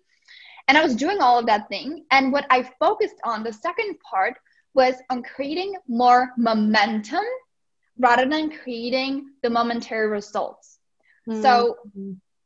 And 0.68 0.78
I 0.78 0.84
was 0.84 0.96
doing 0.96 1.20
all 1.20 1.40
of 1.40 1.48
that 1.48 1.68
thing. 1.68 2.06
And 2.12 2.32
what 2.32 2.46
I 2.52 2.62
focused 2.80 3.16
on, 3.24 3.42
the 3.42 3.52
second 3.52 4.00
part, 4.02 4.38
was 4.76 4.94
on 5.10 5.24
creating 5.24 5.74
more 5.88 6.30
momentum 6.38 7.26
rather 7.98 8.28
than 8.28 8.52
creating 8.52 9.32
the 9.42 9.50
momentary 9.50 10.08
results. 10.08 10.78
Mm-hmm. 11.28 11.42
So 11.42 11.78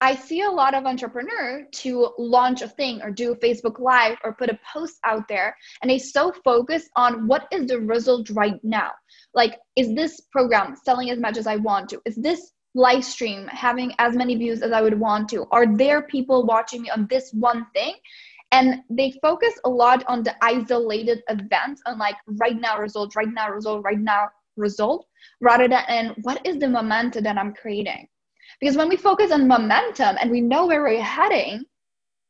I 0.04 0.16
see 0.16 0.42
a 0.42 0.52
lot 0.52 0.74
of 0.74 0.86
entrepreneurs 0.86 1.66
to 1.84 2.10
launch 2.18 2.62
a 2.62 2.68
thing 2.68 3.02
or 3.02 3.10
do 3.10 3.32
a 3.32 3.38
Facebook 3.38 3.80
Live 3.80 4.18
or 4.26 4.34
put 4.34 4.50
a 4.50 4.60
post 4.74 5.00
out 5.06 5.30
there, 5.30 5.56
and 5.82 5.90
they 5.90 5.98
so 5.98 6.34
focus 6.44 6.90
on 6.98 7.26
what 7.26 7.48
is 7.54 7.68
the 7.68 7.80
result 7.80 8.30
right 8.32 8.60
now. 8.64 8.92
Like, 9.34 9.60
is 9.78 9.96
this 9.96 10.20
program 10.30 10.76
selling 10.76 11.10
as 11.10 11.20
much 11.20 11.38
as 11.38 11.48
I 11.48 11.56
want 11.56 11.88
to? 11.92 12.02
Is 12.06 12.18
this 12.18 12.52
live 12.76 13.06
stream 13.06 13.48
having 13.48 13.94
as 13.98 14.14
many 14.14 14.36
views 14.36 14.62
as 14.62 14.74
I 14.74 14.82
would 14.82 15.00
want 15.00 15.30
to? 15.30 15.46
Are 15.52 15.74
there 15.78 16.02
people 16.02 16.46
watching 16.46 16.82
me 16.82 16.90
on 16.90 17.08
this 17.10 17.32
one 17.32 17.66
thing? 17.74 17.94
And 18.52 18.82
they 18.90 19.14
focus 19.22 19.54
a 19.64 19.70
lot 19.70 20.04
on 20.08 20.22
the 20.22 20.36
isolated 20.44 21.24
events 21.30 21.82
on 21.86 21.98
like 21.98 22.18
right 22.28 22.60
now 22.60 22.78
result, 22.78 23.16
right 23.16 23.32
now 23.34 23.52
result, 23.52 23.86
right 23.86 24.00
now 24.00 24.28
result, 24.58 25.06
rather 25.40 25.70
than 25.70 26.14
what 26.24 26.46
is 26.46 26.58
the 26.58 26.68
momentum 26.68 27.24
that 27.24 27.38
I'm 27.38 27.54
creating 27.54 28.10
because 28.60 28.78
when 28.78 28.90
we 28.90 28.98
focus 28.98 29.32
on 29.32 29.48
momentum 29.48 30.18
and 30.20 30.30
we 30.30 30.42
know 30.42 30.66
where 30.66 30.82
we're 30.82 31.02
heading, 31.02 31.64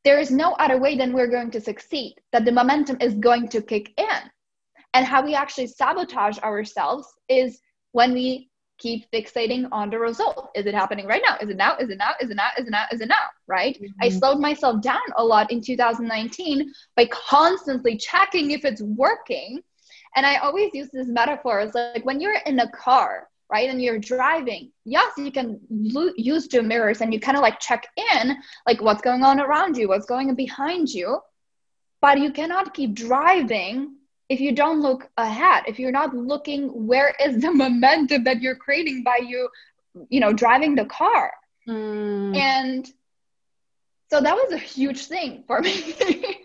there 0.03 0.19
is 0.19 0.31
no 0.31 0.53
other 0.53 0.79
way 0.79 0.97
than 0.97 1.13
we're 1.13 1.27
going 1.27 1.51
to 1.51 1.61
succeed, 1.61 2.15
that 2.31 2.45
the 2.45 2.51
momentum 2.51 2.97
is 2.99 3.13
going 3.15 3.47
to 3.49 3.61
kick 3.61 3.93
in. 3.97 4.31
And 4.93 5.05
how 5.05 5.23
we 5.23 5.35
actually 5.35 5.67
sabotage 5.67 6.37
ourselves 6.39 7.07
is 7.29 7.59
when 7.93 8.13
we 8.13 8.49
keep 8.79 9.09
fixating 9.11 9.67
on 9.71 9.89
the 9.89 9.97
result. 9.97 10.51
Is 10.55 10.65
it 10.65 10.73
happening 10.73 11.07
right 11.07 11.21
now? 11.25 11.37
Is 11.41 11.49
it 11.49 11.57
now? 11.57 11.77
Is 11.77 11.89
it 11.89 11.97
now? 11.97 12.11
Is 12.19 12.29
it 12.29 12.35
now? 12.35 12.49
Is 12.57 12.67
it 12.67 12.71
now? 12.71 12.85
Is 12.91 13.01
it 13.01 13.07
now? 13.07 13.25
Right? 13.47 13.75
Mm-hmm. 13.75 14.01
I 14.01 14.09
slowed 14.09 14.39
myself 14.39 14.81
down 14.81 15.01
a 15.17 15.23
lot 15.23 15.51
in 15.51 15.61
2019 15.61 16.71
by 16.95 17.05
constantly 17.07 17.97
checking 17.97 18.51
if 18.51 18.65
it's 18.65 18.81
working 18.81 19.61
And 20.15 20.25
I 20.25 20.37
always 20.37 20.71
use 20.73 20.89
this 20.91 21.07
metaphor. 21.07 21.61
It's 21.61 21.75
like 21.75 22.05
when 22.05 22.19
you're 22.19 22.37
in 22.45 22.59
a 22.59 22.69
car, 22.71 23.29
right, 23.53 23.69
and 23.69 23.79
you're 23.81 23.99
driving, 23.99 24.71
yes, 24.83 25.11
you 25.15 25.31
can 25.31 25.59
lo- 25.69 26.17
use 26.17 26.47
the 26.47 26.63
mirrors 26.63 27.01
and 27.01 27.13
you 27.13 27.19
kind 27.19 27.37
of 27.37 27.43
like 27.43 27.59
check 27.59 27.87
in, 28.13 28.35
like 28.65 28.81
what's 28.81 29.01
going 29.01 29.23
on 29.23 29.39
around 29.39 29.77
you, 29.77 29.87
what's 29.87 30.07
going 30.07 30.33
behind 30.33 30.89
you. 30.89 31.19
But 32.01 32.19
you 32.19 32.31
cannot 32.31 32.73
keep 32.73 32.95
driving 32.95 33.95
if 34.27 34.39
you 34.39 34.53
don't 34.53 34.81
look 34.81 35.07
ahead, 35.17 35.65
if 35.67 35.77
you're 35.77 35.91
not 35.91 36.15
looking 36.15 36.87
where 36.87 37.13
is 37.23 37.41
the 37.41 37.51
momentum 37.63 38.23
that 38.23 38.41
you're 38.41 38.55
creating 38.55 39.03
by 39.03 39.19
you, 39.23 39.49
you 40.09 40.19
know, 40.19 40.33
driving 40.33 40.73
the 40.73 40.85
car. 40.85 41.31
Mm. 41.67 42.35
And 42.35 42.91
so 44.09 44.19
that 44.19 44.35
was 44.35 44.51
a 44.51 44.57
huge 44.57 45.05
thing 45.05 45.43
for 45.45 45.61
me. 45.67 46.42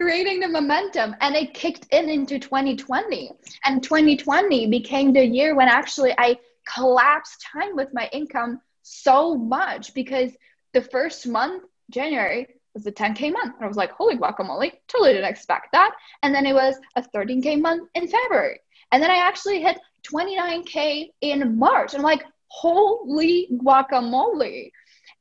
Creating 0.00 0.40
the 0.40 0.48
momentum 0.48 1.14
and 1.20 1.36
it 1.36 1.54
kicked 1.54 1.86
in 1.92 2.08
into 2.08 2.38
2020 2.38 3.30
and 3.64 3.82
2020 3.82 4.66
became 4.66 5.12
the 5.12 5.24
year 5.24 5.54
when 5.54 5.68
actually 5.68 6.14
i 6.18 6.36
collapsed 6.72 7.46
time 7.52 7.76
with 7.76 7.88
my 7.92 8.08
income 8.12 8.60
so 8.82 9.34
much 9.34 9.94
because 9.94 10.32
the 10.72 10.80
first 10.80 11.26
month 11.26 11.64
january 11.90 12.46
was 12.74 12.86
a 12.86 12.92
10k 12.92 13.32
month. 13.32 13.54
And 13.54 13.64
i 13.64 13.66
was 13.66 13.76
like 13.76 13.92
holy 13.92 14.16
guacamole 14.16 14.72
totally 14.88 15.12
didn't 15.12 15.30
expect 15.30 15.68
that. 15.72 15.92
And 16.22 16.34
then 16.34 16.44
it 16.44 16.52
was 16.52 16.76
a 16.96 17.02
13k 17.02 17.60
month 17.60 17.88
in 17.94 18.08
february. 18.08 18.60
And 18.92 19.02
then 19.02 19.10
i 19.10 19.16
actually 19.16 19.62
hit 19.62 19.78
29k 20.02 21.10
in 21.20 21.58
march. 21.58 21.94
And 21.94 22.00
i'm 22.00 22.04
like 22.04 22.24
holy 22.48 23.48
guacamole 23.52 24.70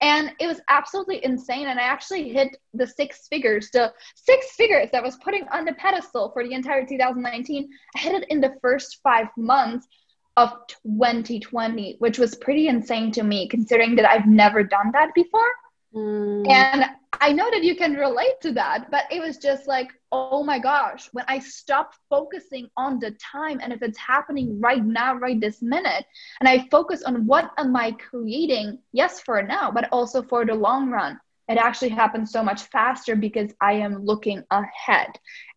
and 0.03 0.33
it 0.39 0.47
was 0.47 0.59
absolutely 0.69 1.23
insane. 1.23 1.67
And 1.67 1.79
i 1.79 1.83
actually 1.83 2.29
hit 2.29 2.57
the 2.73 2.85
six 2.85 3.27
figures 3.27 3.69
the 3.71 3.93
six 4.15 4.51
figures 4.55 4.89
that 4.91 5.01
was 5.01 5.15
putting 5.17 5.47
on 5.51 5.65
the 5.65 5.73
pedestal 5.73 6.31
for 6.31 6.43
the 6.43 6.53
entire 6.53 6.85
2019 6.85 7.69
i 7.95 7.99
hit 7.99 8.21
it 8.21 8.29
in 8.29 8.41
the 8.41 8.53
first 8.61 8.99
five 9.01 9.27
months 9.37 9.87
of 10.35 10.49
2020 10.67 11.95
which 11.99 12.19
was 12.19 12.35
pretty 12.35 12.67
insane 12.67 13.11
to 13.11 13.23
me 13.23 13.47
considering 13.47 13.95
that 13.95 14.09
i've 14.09 14.27
never 14.27 14.63
done 14.63 14.91
that 14.91 15.09
before. 15.15 15.51
Mm. 15.95 16.49
and 16.49 16.85
I 17.21 17.31
know 17.31 17.49
that 17.51 17.63
you 17.63 17.75
can 17.75 17.93
relate 17.93 18.41
to 18.41 18.51
that, 18.53 18.89
but 18.91 19.05
it 19.11 19.21
was 19.21 19.37
just 19.37 19.67
like, 19.67 19.91
oh 20.11 20.43
my 20.43 20.59
gosh, 20.59 21.09
when 21.13 21.25
I 21.27 21.39
stop 21.39 21.93
focusing 22.09 22.69
on 22.77 22.99
the 22.99 23.11
time 23.11 23.59
and 23.61 23.71
if 23.71 23.81
it's 23.81 23.97
happening 23.97 24.59
right 24.59 24.83
now, 24.83 25.15
right 25.15 25.39
this 25.39 25.61
minute, 25.61 26.05
and 26.39 26.49
I 26.49 26.67
focus 26.69 27.03
on 27.03 27.25
what 27.25 27.51
am 27.57 27.75
I 27.75 27.91
creating, 27.91 28.79
yes, 28.91 29.19
for 29.19 29.41
now, 29.41 29.71
but 29.71 29.89
also 29.91 30.21
for 30.21 30.45
the 30.45 30.55
long 30.55 30.89
run, 30.89 31.19
it 31.47 31.57
actually 31.57 31.89
happens 31.89 32.31
so 32.31 32.43
much 32.43 32.63
faster 32.63 33.15
because 33.15 33.51
I 33.61 33.73
am 33.73 34.05
looking 34.05 34.43
ahead 34.49 35.09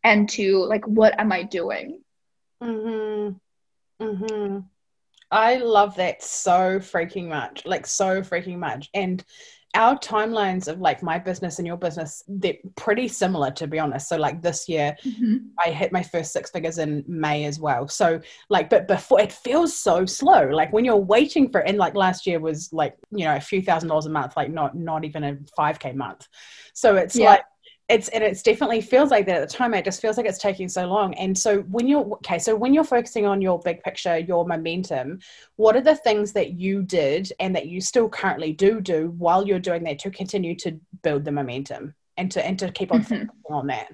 and 0.04 0.28
to 0.30 0.58
like, 0.64 0.86
what 0.86 1.18
am 1.18 1.32
I 1.32 1.42
doing? 1.44 2.00
Mm-hmm. 2.62 4.04
Mm-hmm. 4.04 4.58
I 5.30 5.56
love 5.56 5.96
that 5.96 6.22
so 6.22 6.78
freaking 6.78 7.28
much, 7.28 7.66
like 7.66 7.86
so 7.86 8.22
freaking 8.22 8.58
much. 8.58 8.88
And 8.94 9.24
our 9.74 9.98
timelines 9.98 10.68
of 10.68 10.80
like 10.80 11.02
my 11.02 11.18
business 11.18 11.58
and 11.58 11.66
your 11.66 11.76
business 11.76 12.22
they're 12.28 12.56
pretty 12.76 13.08
similar 13.08 13.50
to 13.50 13.66
be 13.66 13.78
honest 13.78 14.08
so 14.08 14.16
like 14.16 14.40
this 14.40 14.68
year 14.68 14.96
mm-hmm. 15.04 15.36
i 15.64 15.70
hit 15.70 15.92
my 15.92 16.02
first 16.02 16.32
six 16.32 16.50
figures 16.50 16.78
in 16.78 17.04
may 17.06 17.44
as 17.44 17.60
well 17.60 17.86
so 17.86 18.20
like 18.48 18.70
but 18.70 18.88
before 18.88 19.20
it 19.20 19.32
feels 19.32 19.76
so 19.76 20.06
slow 20.06 20.48
like 20.48 20.72
when 20.72 20.84
you're 20.84 20.96
waiting 20.96 21.50
for 21.50 21.60
and 21.60 21.78
like 21.78 21.94
last 21.94 22.26
year 22.26 22.40
was 22.40 22.72
like 22.72 22.96
you 23.10 23.24
know 23.24 23.36
a 23.36 23.40
few 23.40 23.60
thousand 23.60 23.88
dollars 23.88 24.06
a 24.06 24.10
month 24.10 24.36
like 24.36 24.50
not 24.50 24.74
not 24.76 25.04
even 25.04 25.24
a 25.24 25.34
5k 25.58 25.94
month 25.94 26.26
so 26.72 26.96
it's 26.96 27.16
yeah. 27.16 27.30
like 27.30 27.42
it's 27.88 28.08
and 28.08 28.24
it's 28.24 28.42
definitely 28.42 28.80
feels 28.80 29.10
like 29.10 29.26
that 29.26 29.42
at 29.42 29.48
the 29.48 29.54
time 29.54 29.72
it 29.72 29.84
just 29.84 30.00
feels 30.00 30.16
like 30.16 30.26
it's 30.26 30.38
taking 30.38 30.68
so 30.68 30.86
long 30.86 31.14
and 31.14 31.36
so 31.36 31.60
when 31.62 31.86
you're 31.86 32.04
okay 32.04 32.38
so 32.38 32.54
when 32.54 32.74
you're 32.74 32.84
focusing 32.84 33.26
on 33.26 33.40
your 33.40 33.60
big 33.60 33.80
picture 33.82 34.18
your 34.18 34.46
momentum 34.46 35.18
what 35.56 35.76
are 35.76 35.80
the 35.80 35.94
things 35.94 36.32
that 36.32 36.52
you 36.54 36.82
did 36.82 37.32
and 37.38 37.54
that 37.54 37.68
you 37.68 37.80
still 37.80 38.08
currently 38.08 38.52
do 38.52 38.80
do 38.80 39.14
while 39.18 39.46
you're 39.46 39.60
doing 39.60 39.84
that 39.84 39.98
to 39.98 40.10
continue 40.10 40.54
to 40.54 40.78
build 41.02 41.24
the 41.24 41.32
momentum 41.32 41.94
and 42.16 42.30
to 42.30 42.44
and 42.44 42.58
to 42.58 42.70
keep 42.72 42.92
on 42.92 43.00
mm-hmm. 43.00 43.14
focusing 43.14 43.30
on 43.50 43.66
that 43.68 43.88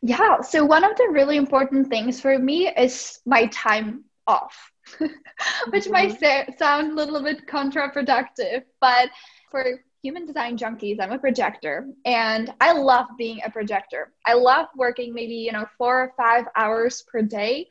yeah 0.00 0.40
so 0.40 0.64
one 0.64 0.84
of 0.84 0.96
the 0.96 1.08
really 1.10 1.36
important 1.36 1.88
things 1.88 2.20
for 2.20 2.38
me 2.38 2.68
is 2.68 3.18
my 3.26 3.46
time 3.46 4.04
off 4.28 4.70
which 4.98 5.84
mm-hmm. 5.84 5.92
might 5.92 6.58
sound 6.58 6.92
a 6.92 6.94
little 6.94 7.22
bit 7.22 7.46
counterproductive 7.48 8.62
but 8.80 9.08
for 9.50 9.80
human 10.02 10.26
design 10.26 10.58
junkies. 10.58 11.00
I'm 11.00 11.12
a 11.12 11.18
projector 11.18 11.86
and 12.04 12.52
I 12.60 12.72
love 12.72 13.06
being 13.16 13.40
a 13.44 13.50
projector. 13.50 14.12
I 14.26 14.34
love 14.34 14.66
working 14.76 15.14
maybe, 15.14 15.34
you 15.34 15.52
know, 15.52 15.66
four 15.78 16.02
or 16.02 16.12
five 16.16 16.46
hours 16.56 17.02
per 17.02 17.22
day 17.22 17.68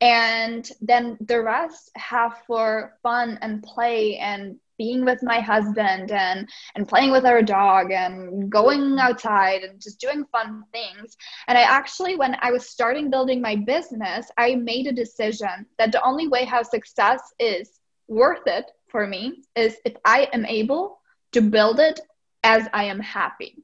and 0.00 0.70
then 0.80 1.18
the 1.20 1.42
rest 1.42 1.90
have 1.96 2.42
for 2.46 2.96
fun 3.02 3.38
and 3.42 3.62
play 3.62 4.16
and 4.16 4.56
being 4.78 5.04
with 5.04 5.22
my 5.22 5.40
husband 5.40 6.10
and 6.10 6.48
and 6.74 6.88
playing 6.88 7.10
with 7.10 7.26
our 7.26 7.42
dog 7.42 7.92
and 7.92 8.50
going 8.50 8.98
outside 8.98 9.62
and 9.62 9.78
just 9.78 10.00
doing 10.00 10.24
fun 10.32 10.64
things 10.72 11.18
and 11.48 11.58
i 11.58 11.60
actually 11.60 12.16
when 12.16 12.34
i 12.40 12.50
was 12.50 12.70
starting 12.70 13.10
building 13.10 13.42
my 13.42 13.54
business 13.54 14.30
i 14.38 14.54
made 14.54 14.86
a 14.86 14.92
decision 14.92 15.66
that 15.76 15.92
the 15.92 16.02
only 16.02 16.28
way 16.28 16.46
how 16.46 16.62
success 16.62 17.20
is 17.38 17.80
worth 18.08 18.46
it 18.46 18.70
for 18.88 19.06
me 19.06 19.42
is 19.54 19.76
if 19.84 19.96
i 20.06 20.26
am 20.32 20.46
able 20.46 20.99
to 21.32 21.40
build 21.40 21.80
it 21.80 22.00
as 22.42 22.68
I 22.72 22.84
am 22.84 23.00
happy. 23.00 23.56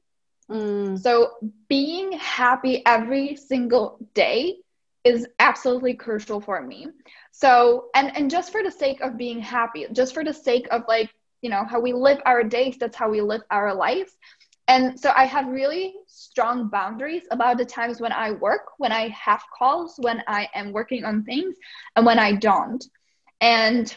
Mm. 0.49 0.97
So 0.99 1.33
being 1.67 2.13
happy 2.13 2.83
every 2.85 3.35
single 3.35 3.99
day 4.13 4.57
is 5.03 5.27
absolutely 5.39 5.93
crucial 5.93 6.41
for 6.41 6.61
me. 6.61 6.87
So 7.31 7.89
and 7.95 8.15
and 8.15 8.29
just 8.29 8.51
for 8.51 8.63
the 8.63 8.71
sake 8.71 9.01
of 9.01 9.17
being 9.17 9.39
happy, 9.39 9.85
just 9.91 10.13
for 10.13 10.23
the 10.23 10.33
sake 10.33 10.67
of 10.71 10.83
like, 10.87 11.11
you 11.41 11.49
know, 11.49 11.65
how 11.65 11.79
we 11.79 11.93
live 11.93 12.19
our 12.25 12.43
days, 12.43 12.77
that's 12.79 12.95
how 12.95 13.09
we 13.09 13.21
live 13.21 13.41
our 13.51 13.73
lives. 13.73 14.11
And 14.67 14.99
so 14.99 15.11
I 15.15 15.25
have 15.25 15.47
really 15.47 15.93
strong 16.07 16.67
boundaries 16.67 17.23
about 17.31 17.57
the 17.57 17.65
times 17.65 18.01
when 18.01 18.11
I 18.11 18.31
work, 18.31 18.71
when 18.77 18.91
I 18.91 19.09
have 19.09 19.41
calls, 19.57 19.95
when 19.97 20.21
I 20.27 20.49
am 20.53 20.73
working 20.73 21.05
on 21.05 21.23
things, 21.23 21.55
and 21.95 22.05
when 22.05 22.19
I 22.19 22.33
don't. 22.33 22.83
And 23.39 23.95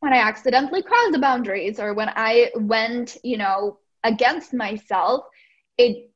when 0.00 0.12
I 0.12 0.18
accidentally 0.18 0.82
crossed 0.82 1.12
the 1.12 1.18
boundaries 1.18 1.78
or 1.78 1.94
when 1.94 2.10
I 2.16 2.50
went, 2.56 3.18
you 3.22 3.36
know, 3.36 3.78
against 4.02 4.54
myself, 4.54 5.26
it 5.76 6.10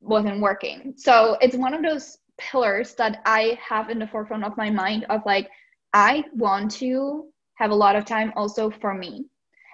wasn't 0.00 0.40
working. 0.40 0.94
So 0.96 1.38
it's 1.40 1.56
one 1.56 1.74
of 1.74 1.82
those 1.82 2.18
pillars 2.38 2.94
that 2.94 3.22
I 3.24 3.58
have 3.66 3.90
in 3.90 3.98
the 3.98 4.06
forefront 4.06 4.44
of 4.44 4.56
my 4.56 4.70
mind 4.70 5.04
of 5.08 5.22
like, 5.24 5.50
I 5.94 6.24
want 6.34 6.70
to 6.72 7.26
have 7.54 7.70
a 7.70 7.74
lot 7.74 7.96
of 7.96 8.04
time 8.04 8.32
also 8.36 8.70
for 8.70 8.94
me. 8.94 9.24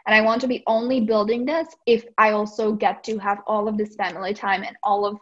And 0.07 0.15
I 0.15 0.21
want 0.21 0.41
to 0.43 0.49
be 0.49 0.63
only 0.67 1.01
building 1.01 1.45
this 1.45 1.69
if 1.87 2.05
I 2.17 2.31
also 2.31 2.73
get 2.73 3.05
to 3.05 3.19
have 3.19 3.39
all 3.47 3.69
of 3.69 3.77
this 3.77 3.95
family 3.97 4.35
time 4.35 4.63
and 4.63 4.77
all 4.83 5.05
of 5.05 5.19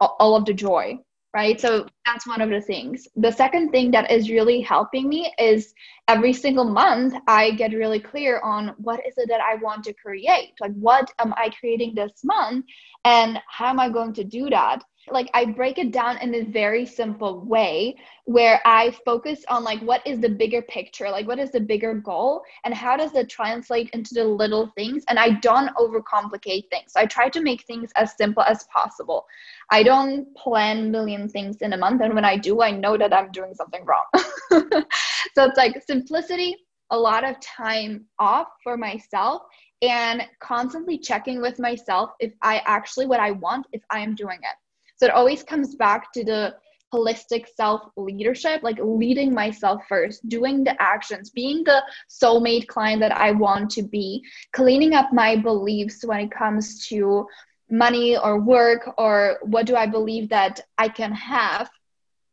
all 0.00 0.34
of 0.34 0.46
the 0.46 0.54
joy 0.54 0.98
right? 1.32 1.60
So 1.60 1.86
that's 2.06 2.26
one 2.26 2.40
of 2.40 2.50
the 2.50 2.60
things. 2.60 3.06
The 3.16 3.30
second 3.30 3.70
thing 3.70 3.90
that 3.92 4.10
is 4.10 4.30
really 4.30 4.60
helping 4.60 5.08
me 5.08 5.32
is 5.38 5.72
every 6.08 6.32
single 6.32 6.64
month 6.64 7.14
I 7.28 7.52
get 7.52 7.72
really 7.72 8.00
clear 8.00 8.40
on 8.40 8.74
what 8.78 9.00
is 9.06 9.14
it 9.16 9.28
that 9.28 9.40
I 9.40 9.54
want 9.56 9.84
to 9.84 9.92
create? 9.94 10.54
Like 10.60 10.72
what 10.72 11.10
am 11.18 11.32
I 11.36 11.50
creating 11.50 11.94
this 11.94 12.12
month 12.24 12.64
and 13.04 13.38
how 13.48 13.66
am 13.68 13.78
I 13.78 13.88
going 13.88 14.12
to 14.14 14.24
do 14.24 14.50
that? 14.50 14.82
Like 15.08 15.30
I 15.34 15.44
break 15.46 15.78
it 15.78 15.92
down 15.92 16.18
in 16.18 16.34
a 16.34 16.42
very 16.42 16.84
simple 16.84 17.40
way 17.44 17.96
where 18.24 18.60
I 18.64 18.90
focus 19.04 19.44
on 19.48 19.64
like 19.64 19.80
what 19.80 20.06
is 20.06 20.20
the 20.20 20.28
bigger 20.28 20.62
picture, 20.62 21.10
like 21.10 21.26
what 21.26 21.38
is 21.38 21.50
the 21.50 21.60
bigger 21.60 21.94
goal 21.94 22.42
and 22.64 22.74
how 22.74 22.96
does 22.96 23.14
it 23.14 23.28
translate 23.28 23.90
into 23.90 24.14
the 24.14 24.24
little 24.24 24.70
things 24.76 25.04
and 25.08 25.18
I 25.18 25.30
don't 25.30 25.74
overcomplicate 25.76 26.68
things. 26.70 26.92
I 26.96 27.06
try 27.06 27.28
to 27.30 27.40
make 27.40 27.62
things 27.62 27.90
as 27.96 28.16
simple 28.16 28.42
as 28.42 28.64
possible. 28.64 29.26
I 29.70 29.82
don't 29.82 30.34
plan 30.36 30.90
million 30.90 31.28
things 31.28 31.56
in 31.62 31.72
a 31.72 31.76
month 31.78 32.02
and 32.02 32.14
when 32.14 32.24
I 32.24 32.36
do 32.36 32.62
I 32.62 32.70
know 32.70 32.96
that 32.98 33.12
I'm 33.12 33.32
doing 33.32 33.54
something 33.54 33.84
wrong. 33.84 34.04
so 34.50 35.44
it's 35.44 35.56
like 35.56 35.82
simplicity, 35.86 36.56
a 36.90 36.98
lot 36.98 37.24
of 37.24 37.40
time 37.40 38.04
off 38.18 38.48
for 38.62 38.76
myself 38.76 39.42
and 39.82 40.22
constantly 40.40 40.98
checking 40.98 41.40
with 41.40 41.58
myself 41.58 42.10
if 42.20 42.32
I 42.42 42.60
actually 42.66 43.06
what 43.06 43.20
I 43.20 43.30
want 43.30 43.66
if 43.72 43.82
I 43.90 44.00
am 44.00 44.14
doing 44.14 44.38
it. 44.42 44.56
So 45.00 45.06
it 45.06 45.12
always 45.12 45.42
comes 45.42 45.76
back 45.76 46.12
to 46.12 46.22
the 46.22 46.54
holistic 46.92 47.46
self 47.56 47.80
leadership, 47.96 48.62
like 48.62 48.78
leading 48.82 49.32
myself 49.32 49.80
first, 49.88 50.28
doing 50.28 50.62
the 50.62 50.80
actions, 50.80 51.30
being 51.30 51.64
the 51.64 51.82
soulmate 52.10 52.66
client 52.66 53.00
that 53.00 53.16
I 53.16 53.30
want 53.30 53.70
to 53.70 53.82
be, 53.82 54.22
cleaning 54.52 54.92
up 54.92 55.10
my 55.10 55.36
beliefs 55.36 56.04
when 56.04 56.20
it 56.20 56.30
comes 56.30 56.86
to 56.88 57.26
money 57.70 58.18
or 58.18 58.40
work 58.40 58.92
or 58.98 59.38
what 59.40 59.64
do 59.64 59.74
I 59.74 59.86
believe 59.86 60.28
that 60.28 60.60
I 60.76 60.88
can 60.88 61.12
have 61.12 61.70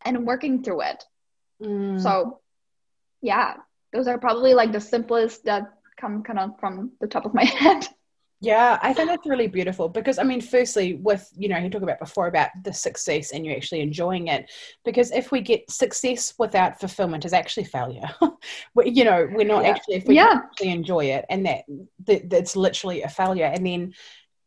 and 0.03 0.25
working 0.25 0.61
through 0.61 0.81
it. 0.81 1.05
Mm. 1.63 2.01
So, 2.01 2.41
yeah, 3.21 3.55
those 3.93 4.07
are 4.09 4.17
probably 4.17 4.53
like 4.53 4.73
the 4.73 4.81
simplest 4.81 5.45
that 5.45 5.71
come 5.95 6.21
kind 6.21 6.39
of 6.39 6.59
from 6.59 6.91
the 6.99 7.07
top 7.07 7.25
of 7.25 7.33
my 7.33 7.45
head. 7.61 7.87
Yeah, 8.39 8.77
I 8.83 8.93
think 8.93 9.09
that's 9.09 9.25
really 9.25 9.47
beautiful 9.47 9.89
because 9.89 10.19
I 10.19 10.23
mean, 10.23 10.41
firstly, 10.41 10.93
with 10.93 11.27
you 11.35 11.49
know, 11.49 11.57
you 11.57 11.71
talk 11.71 11.81
about 11.81 11.97
before 11.97 12.27
about 12.27 12.49
the 12.63 12.71
success 12.71 13.31
and 13.31 13.43
you're 13.43 13.55
actually 13.55 13.81
enjoying 13.81 14.27
it. 14.27 14.51
Because 14.85 15.11
if 15.11 15.31
we 15.31 15.41
get 15.41 15.69
success 15.71 16.35
without 16.37 16.79
fulfillment, 16.79 17.25
is 17.25 17.33
actually 17.33 17.63
failure. 17.63 18.07
we, 18.75 18.91
you 18.91 19.03
know, 19.03 19.27
we're 19.31 19.43
not 19.43 19.63
yeah. 19.63 19.71
actually 19.71 19.95
if 19.95 20.05
we 20.05 20.15
yeah. 20.15 20.41
actually 20.43 20.69
enjoy 20.69 21.05
it, 21.05 21.25
and 21.29 21.47
that, 21.47 21.63
that 22.05 22.29
that's 22.29 22.55
literally 22.55 23.01
a 23.01 23.09
failure. 23.09 23.45
And 23.45 23.65
then 23.65 23.93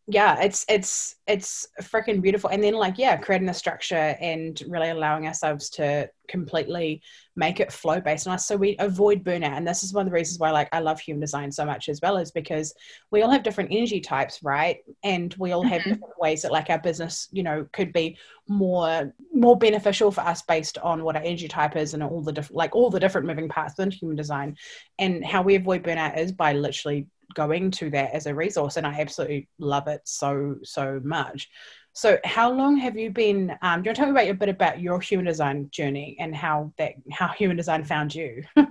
yeah 0.07 0.40
it's 0.40 0.64
it's 0.69 1.16
it's 1.26 1.69
freaking 1.83 2.21
beautiful. 2.21 2.50
And 2.50 2.62
then 2.62 2.75
like 2.75 2.99
yeah 2.99 3.16
creating 3.16 3.49
a 3.49 3.54
structure 3.54 4.16
and 4.21 4.61
really 4.69 4.90
allowing 4.90 5.26
ourselves 5.26 5.71
to 5.71 6.11
completely 6.28 7.02
make 7.37 7.61
it 7.61 7.73
flow 7.73 8.00
based 8.00 8.26
on 8.26 8.35
us. 8.35 8.47
So 8.47 8.57
we 8.57 8.76
avoid 8.78 9.25
burnout. 9.25 9.57
And 9.57 9.66
this 9.66 9.83
is 9.83 9.92
one 9.92 10.07
of 10.07 10.11
the 10.11 10.14
reasons 10.14 10.38
why 10.38 10.50
like 10.50 10.69
i 10.73 10.80
love 10.80 11.00
human 11.00 11.21
design 11.21 11.52
so 11.52 11.64
much 11.64 11.88
as 11.88 12.00
well 12.02 12.16
is 12.16 12.30
because 12.30 12.75
we 13.11 13.23
all 13.23 13.30
have 13.30 13.42
different 13.42 13.71
energy 13.73 14.00
types 14.00 14.42
right? 14.42 14.78
And 15.02 15.35
we 15.38 15.52
all 15.52 15.62
have 15.62 15.83
mm-hmm. 15.83 15.90
different 15.90 16.14
ways 16.21 16.42
that 16.42 16.52
like 16.52 16.71
our 16.71 16.80
business 16.80 17.28
you 17.30 17.42
know 17.42 17.66
could 17.73 17.92
be 17.92 18.16
more 18.49 19.14
more 19.33 19.57
beneficial 19.57 20.11
for 20.11 20.23
us 20.23 20.42
based 20.42 20.78
on 20.78 21.04
what 21.04 21.16
our 21.16 21.23
energy 21.23 21.47
type 21.47 21.76
is 21.76 21.95
and 21.95 22.02
all 22.02 22.23
the 22.23 22.33
different 22.33 22.57
like 22.57 22.75
all 22.75 22.90
the 22.90 23.00
different 23.00 23.26
moving 23.26 23.49
parts 23.49 23.75
within 23.76 23.92
human 23.92 24.16
design. 24.16 24.57
And 24.99 25.25
how 25.25 25.42
we 25.42 25.54
avoid 25.54 25.85
burnout 25.85 26.19
is 26.19 26.33
by 26.33 26.52
literally 26.52 27.07
going 27.34 27.70
to 27.70 27.90
that 27.90 28.12
as 28.12 28.26
a 28.26 28.34
resource 28.34 28.76
and 28.76 28.87
i 28.87 29.00
absolutely 29.00 29.49
love 29.58 29.88
it 29.88 30.00
so 30.04 30.56
so 30.62 31.00
much. 31.04 31.49
So 31.92 32.18
how 32.25 32.52
long 32.52 32.76
have 32.76 32.96
you 32.96 33.10
been 33.10 33.56
um, 33.62 33.82
do 33.82 33.88
you 33.88 33.90
want 33.90 33.96
to 33.96 34.06
me 34.06 34.10
about 34.10 34.28
a 34.28 34.34
bit 34.34 34.49
about 34.49 34.80
your 34.80 35.00
human 35.00 35.26
design 35.26 35.68
journey 35.72 36.16
and 36.20 36.34
how 36.34 36.72
that 36.78 36.92
how 37.10 37.28
human 37.28 37.56
design 37.56 37.84
found 37.84 38.14
you? 38.14 38.44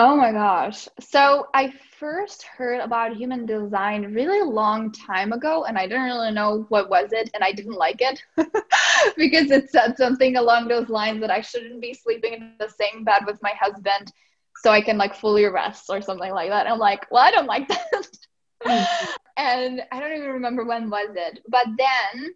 Oh 0.00 0.14
my 0.14 0.30
gosh. 0.30 0.86
So 1.00 1.48
i 1.54 1.72
first 1.98 2.44
heard 2.44 2.80
about 2.80 3.16
human 3.16 3.44
design 3.44 4.14
really 4.14 4.40
long 4.40 4.92
time 4.92 5.32
ago 5.32 5.64
and 5.64 5.76
i 5.76 5.86
didn't 5.86 6.04
really 6.04 6.30
know 6.30 6.64
what 6.68 6.88
was 6.88 7.08
it 7.12 7.28
and 7.34 7.42
i 7.42 7.50
didn't 7.50 7.74
like 7.74 8.00
it 8.00 8.22
because 9.16 9.50
it 9.50 9.68
said 9.70 9.96
something 9.96 10.36
along 10.36 10.68
those 10.68 10.88
lines 10.88 11.20
that 11.20 11.30
i 11.30 11.40
shouldn't 11.40 11.80
be 11.80 11.92
sleeping 11.92 12.34
in 12.34 12.52
the 12.60 12.68
same 12.68 13.02
bed 13.02 13.22
with 13.26 13.42
my 13.42 13.52
husband 13.60 14.12
so 14.62 14.70
I 14.70 14.80
can 14.80 14.98
like 14.98 15.14
fully 15.14 15.44
rest 15.44 15.86
or 15.88 16.02
something 16.02 16.32
like 16.32 16.50
that. 16.50 16.66
And 16.66 16.72
I'm 16.72 16.78
like, 16.78 17.06
well, 17.10 17.22
I 17.22 17.30
don't 17.30 17.46
like 17.46 17.68
that. 17.68 18.08
Mm-hmm. 18.64 19.06
and 19.36 19.82
I 19.92 20.00
don't 20.00 20.16
even 20.16 20.30
remember 20.30 20.64
when 20.64 20.90
was 20.90 21.10
it. 21.14 21.40
But 21.48 21.66
then 21.76 22.34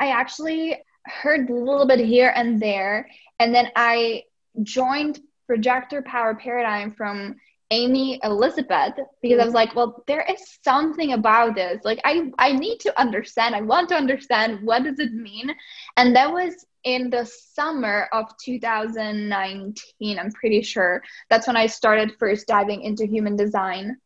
I 0.00 0.10
actually 0.10 0.82
heard 1.04 1.48
a 1.48 1.54
little 1.54 1.86
bit 1.86 2.00
here 2.00 2.32
and 2.34 2.60
there. 2.60 3.08
And 3.38 3.54
then 3.54 3.68
I 3.76 4.24
joined 4.62 5.20
Projector 5.46 6.02
Power 6.02 6.34
Paradigm 6.34 6.92
from 6.92 7.36
Amy 7.74 8.20
Elizabeth 8.22 8.94
because 9.20 9.40
I 9.40 9.44
was 9.44 9.52
like, 9.52 9.74
well, 9.74 10.04
there 10.06 10.22
is 10.22 10.58
something 10.62 11.12
about 11.12 11.56
this. 11.56 11.80
Like 11.84 12.00
I 12.04 12.30
I 12.38 12.52
need 12.52 12.78
to 12.80 13.00
understand. 13.00 13.54
I 13.54 13.62
want 13.62 13.88
to 13.88 13.96
understand 13.96 14.62
what 14.62 14.84
does 14.84 15.00
it 15.00 15.12
mean. 15.12 15.50
And 15.96 16.14
that 16.14 16.32
was 16.32 16.64
in 16.84 17.10
the 17.10 17.24
summer 17.24 18.08
of 18.12 18.26
2019, 18.44 20.18
I'm 20.18 20.32
pretty 20.32 20.62
sure. 20.62 21.02
That's 21.30 21.46
when 21.46 21.56
I 21.56 21.66
started 21.66 22.12
first 22.18 22.46
diving 22.46 22.82
into 22.82 23.06
human 23.06 23.36
design. 23.36 23.96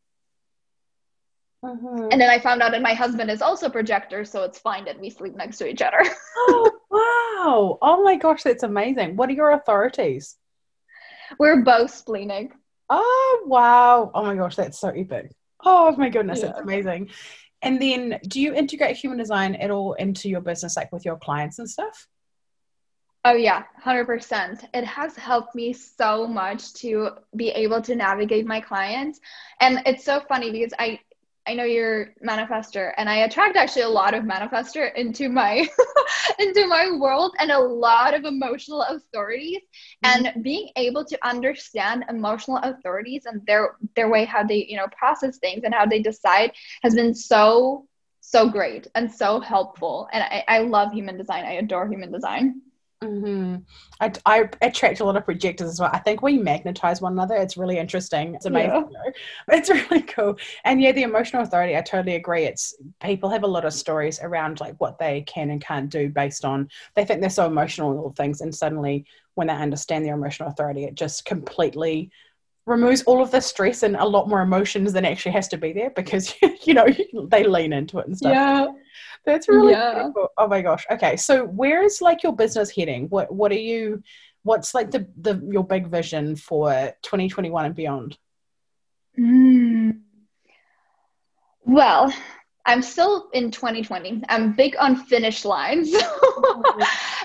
Uh-huh. 1.62 2.08
And 2.10 2.20
then 2.20 2.30
I 2.30 2.38
found 2.38 2.62
out 2.62 2.70
that 2.70 2.82
my 2.82 2.94
husband 2.94 3.30
is 3.30 3.42
also 3.42 3.66
a 3.66 3.70
projector, 3.70 4.24
so 4.24 4.44
it's 4.44 4.60
fine 4.60 4.84
that 4.84 5.00
we 5.00 5.10
sleep 5.10 5.34
next 5.34 5.58
to 5.58 5.68
each 5.68 5.82
other. 5.82 5.98
oh, 6.36 6.70
wow. 6.88 7.78
Oh 7.82 8.02
my 8.04 8.16
gosh, 8.16 8.44
that's 8.44 8.62
amazing. 8.62 9.16
What 9.16 9.28
are 9.28 9.32
your 9.32 9.50
authorities? 9.50 10.36
We're 11.38 11.62
both 11.64 11.90
splenic. 11.90 12.52
Oh, 12.90 13.42
wow. 13.46 14.10
Oh 14.14 14.22
my 14.22 14.34
gosh, 14.34 14.56
that's 14.56 14.78
so 14.78 14.88
epic. 14.88 15.32
Oh 15.64 15.94
my 15.96 16.08
goodness, 16.08 16.40
yeah. 16.40 16.46
that's 16.46 16.60
amazing. 16.60 17.10
And 17.62 17.82
then 17.82 18.20
do 18.28 18.40
you 18.40 18.54
integrate 18.54 18.96
human 18.96 19.18
design 19.18 19.56
at 19.56 19.70
all 19.70 19.94
into 19.94 20.28
your 20.28 20.40
business, 20.40 20.76
like 20.76 20.92
with 20.92 21.04
your 21.04 21.16
clients 21.16 21.58
and 21.58 21.68
stuff? 21.68 22.06
Oh, 23.24 23.34
yeah, 23.34 23.64
100%. 23.84 24.64
It 24.72 24.84
has 24.84 25.16
helped 25.16 25.54
me 25.54 25.72
so 25.72 26.26
much 26.26 26.72
to 26.74 27.10
be 27.34 27.50
able 27.50 27.82
to 27.82 27.96
navigate 27.96 28.46
my 28.46 28.60
clients. 28.60 29.18
And 29.60 29.82
it's 29.86 30.04
so 30.04 30.20
funny 30.28 30.52
because 30.52 30.72
I, 30.78 31.00
I 31.48 31.54
know 31.54 31.64
you're 31.64 32.14
manifester 32.26 32.92
and 32.98 33.08
I 33.08 33.16
attract 33.18 33.56
actually 33.56 33.82
a 33.82 33.88
lot 33.88 34.14
of 34.14 34.24
manifester 34.24 34.94
into 34.94 35.28
my 35.28 35.66
into 36.38 36.66
my 36.66 36.90
world 36.98 37.34
and 37.40 37.50
a 37.50 37.58
lot 37.58 38.14
of 38.14 38.24
emotional 38.24 38.82
authorities. 38.82 39.60
Mm-hmm. 40.04 40.26
and 40.26 40.44
being 40.44 40.68
able 40.76 41.04
to 41.04 41.18
understand 41.26 42.04
emotional 42.08 42.58
authorities 42.58 43.24
and 43.26 43.44
their 43.46 43.76
their 43.96 44.08
way 44.08 44.24
how 44.24 44.44
they 44.44 44.66
you 44.68 44.76
know 44.76 44.86
process 44.96 45.38
things 45.38 45.62
and 45.64 45.74
how 45.74 45.86
they 45.86 46.00
decide 46.00 46.52
has 46.82 46.94
been 46.94 47.14
so 47.14 47.86
so 48.20 48.48
great 48.48 48.86
and 48.94 49.10
so 49.10 49.40
helpful. 49.40 50.08
And 50.12 50.22
I, 50.22 50.44
I 50.48 50.58
love 50.60 50.92
human 50.92 51.16
design. 51.16 51.46
I 51.46 51.52
adore 51.52 51.88
human 51.88 52.12
design 52.12 52.60
Mm-hmm. 53.02 53.58
I, 54.00 54.12
I 54.26 54.48
attract 54.60 54.98
a 54.98 55.04
lot 55.04 55.16
of 55.16 55.24
projectors 55.24 55.68
as 55.68 55.80
well. 55.80 55.90
I 55.92 55.98
think 55.98 56.20
we 56.20 56.36
magnetize 56.36 57.00
one 57.00 57.12
another. 57.12 57.36
It's 57.36 57.56
really 57.56 57.78
interesting. 57.78 58.34
It's 58.34 58.46
amazing. 58.46 58.88
Yeah. 58.90 59.12
It's 59.56 59.70
really 59.70 60.02
cool. 60.02 60.36
And 60.64 60.82
yeah, 60.82 60.92
the 60.92 61.04
emotional 61.04 61.42
authority, 61.42 61.76
I 61.76 61.80
totally 61.80 62.16
agree. 62.16 62.44
It's 62.44 62.74
people 63.00 63.30
have 63.30 63.44
a 63.44 63.48
lot 63.48 63.64
of 63.64 63.72
stories 63.72 64.20
around 64.20 64.58
like 64.60 64.74
what 64.80 64.98
they 64.98 65.22
can 65.22 65.50
and 65.50 65.60
can't 65.60 65.88
do 65.90 66.08
based 66.08 66.44
on 66.44 66.68
they 66.94 67.04
think 67.04 67.20
they're 67.20 67.30
so 67.30 67.46
emotional 67.46 67.92
and 67.92 68.00
all 68.00 68.10
things. 68.10 68.40
And 68.40 68.54
suddenly 68.54 69.04
when 69.34 69.46
they 69.46 69.54
understand 69.54 70.04
their 70.04 70.14
emotional 70.14 70.48
authority, 70.48 70.84
it 70.84 70.96
just 70.96 71.24
completely 71.24 72.10
removes 72.66 73.02
all 73.02 73.22
of 73.22 73.30
the 73.30 73.40
stress 73.40 73.82
and 73.82 73.96
a 73.96 74.04
lot 74.04 74.28
more 74.28 74.42
emotions 74.42 74.92
than 74.92 75.04
actually 75.04 75.32
has 75.32 75.48
to 75.48 75.56
be 75.56 75.72
there 75.72 75.90
because 75.90 76.34
you 76.64 76.74
know 76.74 76.86
they 77.28 77.44
lean 77.44 77.72
into 77.72 77.98
it 77.98 78.08
and 78.08 78.18
stuff. 78.18 78.32
Yeah. 78.32 78.66
That's 79.24 79.48
really 79.48 79.72
yeah. 79.72 80.10
cool. 80.14 80.28
Oh 80.36 80.48
my 80.48 80.62
gosh. 80.62 80.86
Okay. 80.90 81.16
So 81.16 81.44
where 81.44 81.82
is 81.82 82.00
like 82.00 82.22
your 82.22 82.34
business 82.34 82.70
heading? 82.70 83.08
What 83.08 83.32
what 83.32 83.52
are 83.52 83.56
you 83.56 84.02
what's 84.42 84.74
like 84.74 84.90
the, 84.90 85.06
the 85.20 85.40
your 85.50 85.64
big 85.64 85.88
vision 85.88 86.36
for 86.36 86.70
2021 87.02 87.64
and 87.64 87.74
beyond? 87.74 88.18
Mm. 89.18 90.00
Well, 91.64 92.12
I'm 92.64 92.82
still 92.82 93.28
in 93.32 93.50
2020. 93.50 94.22
I'm 94.28 94.52
big 94.52 94.76
on 94.78 94.96
finish 94.96 95.44
lines. 95.44 95.90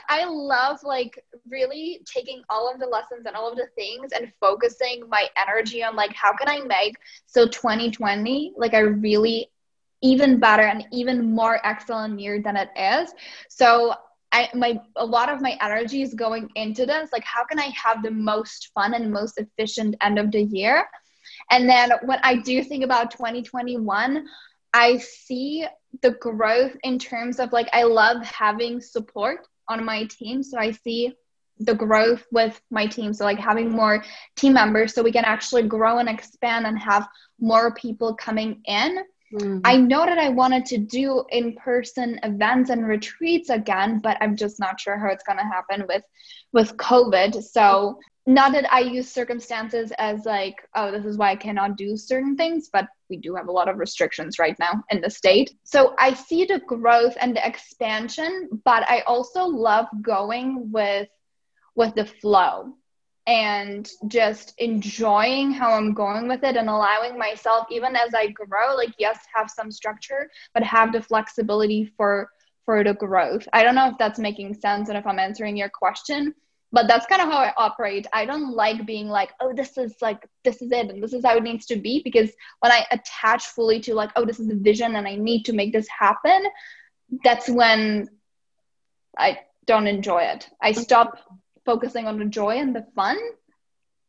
I 0.09 0.25
love 0.25 0.79
like 0.83 1.21
really 1.49 2.01
taking 2.05 2.41
all 2.49 2.71
of 2.71 2.79
the 2.79 2.85
lessons 2.85 3.25
and 3.25 3.35
all 3.35 3.51
of 3.51 3.57
the 3.57 3.67
things 3.75 4.11
and 4.13 4.31
focusing 4.39 5.03
my 5.09 5.27
energy 5.37 5.83
on 5.83 5.95
like 5.95 6.13
how 6.13 6.33
can 6.33 6.47
I 6.47 6.61
make 6.61 6.95
so 7.25 7.47
2020 7.47 8.53
like 8.57 8.73
I 8.73 8.79
really 8.79 9.49
even 10.03 10.37
better 10.37 10.63
and 10.63 10.85
even 10.91 11.31
more 11.33 11.65
excellent 11.65 12.19
year 12.19 12.41
than 12.41 12.55
it 12.55 12.69
is. 12.77 13.11
So 13.49 13.95
I 14.31 14.49
my 14.53 14.79
a 14.95 15.05
lot 15.05 15.29
of 15.29 15.41
my 15.41 15.57
energy 15.61 16.01
is 16.01 16.13
going 16.13 16.49
into 16.55 16.85
this. 16.85 17.09
Like 17.11 17.23
how 17.23 17.45
can 17.45 17.57
I 17.57 17.71
have 17.83 18.03
the 18.03 18.11
most 18.11 18.71
fun 18.75 18.93
and 18.93 19.11
most 19.11 19.39
efficient 19.39 19.95
end 20.01 20.19
of 20.19 20.31
the 20.31 20.43
year? 20.43 20.85
And 21.49 21.69
then 21.69 21.91
when 22.03 22.19
I 22.21 22.35
do 22.35 22.63
think 22.63 22.83
about 22.83 23.11
2021, 23.11 24.27
I 24.73 24.97
see 24.97 25.65
the 26.01 26.11
growth 26.11 26.75
in 26.83 26.99
terms 26.99 27.39
of 27.39 27.53
like 27.53 27.69
I 27.73 27.83
love 27.83 28.25
having 28.25 28.81
support 28.81 29.47
on 29.69 29.85
my 29.85 30.05
team. 30.05 30.43
So 30.43 30.57
I 30.57 30.71
see 30.71 31.13
the 31.59 31.75
growth 31.75 32.25
with 32.31 32.59
my 32.71 32.87
team. 32.87 33.13
So 33.13 33.23
like 33.23 33.39
having 33.39 33.69
more 33.69 34.03
team 34.35 34.53
members 34.53 34.93
so 34.93 35.03
we 35.03 35.11
can 35.11 35.23
actually 35.23 35.63
grow 35.63 35.99
and 35.99 36.09
expand 36.09 36.65
and 36.65 36.77
have 36.79 37.07
more 37.39 37.73
people 37.75 38.15
coming 38.15 38.61
in 38.65 38.97
Mm-hmm. 39.33 39.59
I 39.63 39.77
know 39.77 40.05
that 40.05 40.19
I 40.19 40.29
wanted 40.29 40.65
to 40.67 40.77
do 40.77 41.25
in 41.29 41.55
person 41.55 42.19
events 42.23 42.69
and 42.69 42.87
retreats 42.87 43.49
again, 43.49 43.99
but 43.99 44.17
I'm 44.21 44.35
just 44.35 44.59
not 44.59 44.79
sure 44.79 44.97
how 44.97 45.07
it's 45.07 45.23
going 45.23 45.39
to 45.39 45.43
happen 45.43 45.85
with 45.87 46.03
with 46.51 46.77
COVID. 46.77 47.41
So, 47.43 47.99
not 48.25 48.53
that 48.53 48.71
I 48.71 48.79
use 48.81 49.11
circumstances 49.11 49.91
as 49.97 50.25
like, 50.25 50.55
oh, 50.75 50.91
this 50.91 51.05
is 51.05 51.17
why 51.17 51.31
I 51.31 51.35
cannot 51.35 51.77
do 51.77 51.97
certain 51.97 52.37
things, 52.37 52.69
but 52.71 52.87
we 53.09 53.17
do 53.17 53.35
have 53.35 53.47
a 53.47 53.51
lot 53.51 53.67
of 53.67 53.79
restrictions 53.79 54.39
right 54.39 54.57
now 54.59 54.83
in 54.91 55.01
the 55.01 55.09
state. 55.09 55.55
So, 55.63 55.95
I 55.97 56.13
see 56.13 56.45
the 56.45 56.59
growth 56.59 57.17
and 57.19 57.35
the 57.35 57.45
expansion, 57.45 58.49
but 58.63 58.87
I 58.89 59.01
also 59.01 59.45
love 59.45 59.87
going 60.01 60.71
with 60.71 61.07
with 61.75 61.95
the 61.95 62.05
flow 62.05 62.75
and 63.25 63.89
just 64.07 64.53
enjoying 64.57 65.51
how 65.51 65.71
I'm 65.71 65.93
going 65.93 66.27
with 66.27 66.43
it 66.43 66.57
and 66.57 66.69
allowing 66.69 67.17
myself, 67.17 67.67
even 67.71 67.95
as 67.95 68.13
I 68.13 68.27
grow, 68.27 68.75
like, 68.75 68.93
yes, 68.97 69.19
have 69.33 69.49
some 69.49 69.71
structure, 69.71 70.29
but 70.53 70.63
have 70.63 70.91
the 70.91 71.01
flexibility 71.01 71.85
for 71.97 72.29
for 72.65 72.83
the 72.83 72.93
growth. 72.93 73.47
I 73.51 73.63
don't 73.63 73.75
know 73.75 73.89
if 73.89 73.97
that's 73.97 74.19
making 74.19 74.53
sense 74.53 74.89
and 74.89 74.97
if 74.97 75.05
I'm 75.05 75.19
answering 75.19 75.57
your 75.57 75.69
question, 75.69 76.33
but 76.71 76.87
that's 76.87 77.05
kind 77.05 77.21
of 77.21 77.27
how 77.27 77.37
I 77.37 77.53
operate. 77.57 78.07
I 78.13 78.25
don't 78.25 78.53
like 78.53 78.85
being 78.85 79.07
like, 79.07 79.31
oh, 79.39 79.53
this 79.53 79.77
is 79.77 79.95
like, 80.01 80.27
this 80.43 80.61
is 80.61 80.71
it 80.71 80.89
and 80.89 81.03
this 81.03 81.13
is 81.13 81.25
how 81.25 81.37
it 81.37 81.43
needs 81.43 81.65
to 81.67 81.75
be. 81.75 82.01
Because 82.03 82.31
when 82.61 82.71
I 82.71 82.85
attach 82.91 83.47
fully 83.47 83.79
to 83.81 83.93
like, 83.93 84.11
oh, 84.15 84.25
this 84.25 84.39
is 84.39 84.47
the 84.47 84.55
vision 84.55 84.95
and 84.95 85.07
I 85.07 85.15
need 85.15 85.43
to 85.45 85.53
make 85.53 85.73
this 85.73 85.87
happen, 85.87 86.43
that's 87.23 87.49
when 87.49 88.09
I 89.17 89.39
don't 89.65 89.87
enjoy 89.87 90.23
it. 90.23 90.49
I 90.61 90.71
stop 90.71 91.19
focusing 91.65 92.07
on 92.07 92.19
the 92.19 92.25
joy 92.25 92.57
and 92.57 92.75
the 92.75 92.85
fun 92.95 93.17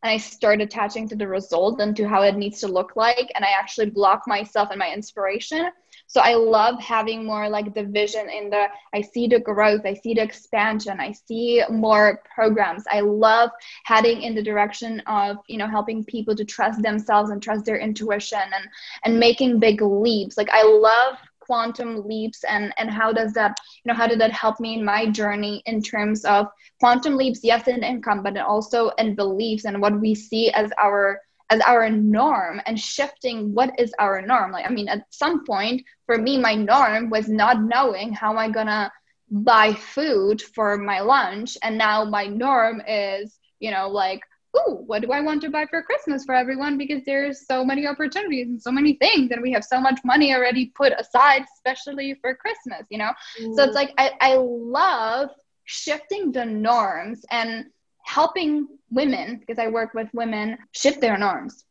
and 0.04 0.10
I 0.10 0.18
start 0.18 0.60
attaching 0.60 1.08
to 1.08 1.16
the 1.16 1.26
result 1.26 1.80
and 1.80 1.96
to 1.96 2.06
how 2.06 2.20
it 2.20 2.36
needs 2.36 2.60
to 2.60 2.68
look 2.68 2.94
like. 2.94 3.32
And 3.34 3.42
I 3.42 3.52
actually 3.58 3.88
block 3.88 4.24
myself 4.26 4.68
and 4.70 4.78
my 4.78 4.92
inspiration. 4.92 5.70
So 6.08 6.20
I 6.20 6.34
love 6.34 6.78
having 6.78 7.24
more 7.24 7.48
like 7.48 7.72
the 7.72 7.84
vision 7.84 8.28
in 8.28 8.50
the, 8.50 8.66
I 8.92 9.00
see 9.00 9.28
the 9.28 9.40
growth, 9.40 9.86
I 9.86 9.94
see 9.94 10.12
the 10.12 10.20
expansion, 10.20 11.00
I 11.00 11.12
see 11.12 11.62
more 11.70 12.20
programs. 12.34 12.84
I 12.92 13.00
love 13.00 13.48
heading 13.84 14.20
in 14.20 14.34
the 14.34 14.42
direction 14.42 15.00
of, 15.06 15.38
you 15.48 15.56
know, 15.56 15.68
helping 15.68 16.04
people 16.04 16.36
to 16.36 16.44
trust 16.44 16.82
themselves 16.82 17.30
and 17.30 17.42
trust 17.42 17.64
their 17.64 17.78
intuition 17.78 18.38
and, 18.38 18.68
and 19.04 19.18
making 19.18 19.58
big 19.58 19.80
leaps. 19.80 20.36
Like 20.36 20.50
I 20.52 20.64
love 20.64 21.16
quantum 21.44 22.06
leaps 22.06 22.44
and 22.44 22.72
and 22.78 22.90
how 22.90 23.12
does 23.12 23.32
that 23.32 23.56
you 23.84 23.88
know 23.88 23.96
how 23.96 24.06
did 24.06 24.20
that 24.20 24.32
help 24.32 24.60
me 24.60 24.74
in 24.74 24.84
my 24.84 25.06
journey 25.06 25.62
in 25.66 25.82
terms 25.82 26.24
of 26.24 26.46
quantum 26.80 27.16
leaps 27.16 27.40
yes 27.42 27.68
in 27.68 27.82
income 27.82 28.22
but 28.22 28.36
also 28.38 28.88
in 28.98 29.14
beliefs 29.14 29.64
and 29.64 29.80
what 29.80 30.00
we 30.00 30.14
see 30.14 30.50
as 30.50 30.70
our 30.82 31.20
as 31.50 31.60
our 31.60 31.88
norm 31.90 32.60
and 32.66 32.78
shifting 32.80 33.54
what 33.54 33.70
is 33.78 33.92
our 33.98 34.22
norm. 34.22 34.50
Like 34.52 34.66
i 34.66 34.70
mean 34.70 34.88
at 34.88 35.04
some 35.10 35.44
point 35.44 35.82
for 36.06 36.18
me 36.18 36.38
my 36.38 36.54
norm 36.54 37.10
was 37.10 37.28
not 37.28 37.62
knowing 37.62 38.12
how 38.12 38.30
am 38.30 38.38
i 38.38 38.50
gonna 38.50 38.90
buy 39.30 39.72
food 39.74 40.40
for 40.40 40.76
my 40.76 41.00
lunch 41.00 41.56
and 41.62 41.76
now 41.78 42.04
my 42.04 42.26
norm 42.26 42.82
is 42.86 43.38
you 43.60 43.70
know 43.70 43.88
like 43.88 44.20
ooh, 44.56 44.82
what 44.86 45.02
do 45.02 45.12
I 45.12 45.20
want 45.20 45.42
to 45.42 45.50
buy 45.50 45.66
for 45.66 45.82
Christmas 45.82 46.24
for 46.24 46.34
everyone? 46.34 46.78
Because 46.78 47.02
there's 47.04 47.46
so 47.46 47.64
many 47.64 47.86
opportunities 47.86 48.48
and 48.48 48.60
so 48.60 48.70
many 48.70 48.94
things, 48.94 49.30
and 49.30 49.42
we 49.42 49.52
have 49.52 49.64
so 49.64 49.80
much 49.80 50.00
money 50.04 50.34
already 50.34 50.66
put 50.66 50.92
aside, 50.98 51.44
especially 51.56 52.14
for 52.20 52.34
Christmas, 52.34 52.86
you 52.90 52.98
know? 52.98 53.12
Mm. 53.40 53.54
So 53.54 53.64
it's 53.64 53.72
mm. 53.72 53.74
like 53.74 53.92
I, 53.98 54.12
I 54.20 54.34
love 54.36 55.30
shifting 55.64 56.32
the 56.32 56.44
norms 56.44 57.24
and 57.30 57.66
helping 58.04 58.68
women, 58.90 59.38
because 59.38 59.58
I 59.58 59.68
work 59.68 59.94
with 59.94 60.08
women, 60.12 60.58
shift 60.72 61.00
their 61.00 61.16
norms. 61.16 61.64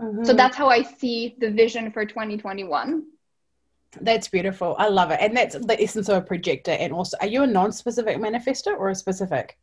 Mm-hmm. 0.00 0.24
So 0.24 0.32
that's 0.32 0.56
how 0.56 0.68
I 0.68 0.82
see 0.82 1.36
the 1.38 1.50
vision 1.50 1.90
for 1.90 2.04
2021. 2.04 3.04
That's 4.00 4.28
beautiful. 4.28 4.76
I 4.78 4.88
love 4.88 5.10
it. 5.10 5.18
And 5.20 5.36
that's 5.36 5.56
the 5.58 5.82
essence 5.82 6.08
of 6.08 6.18
a 6.18 6.22
projector. 6.22 6.70
And 6.70 6.92
also, 6.92 7.16
are 7.20 7.26
you 7.26 7.42
a 7.42 7.46
non 7.46 7.72
specific 7.72 8.18
manifester 8.18 8.76
or 8.78 8.90
a 8.90 8.94
specific? 8.94 9.58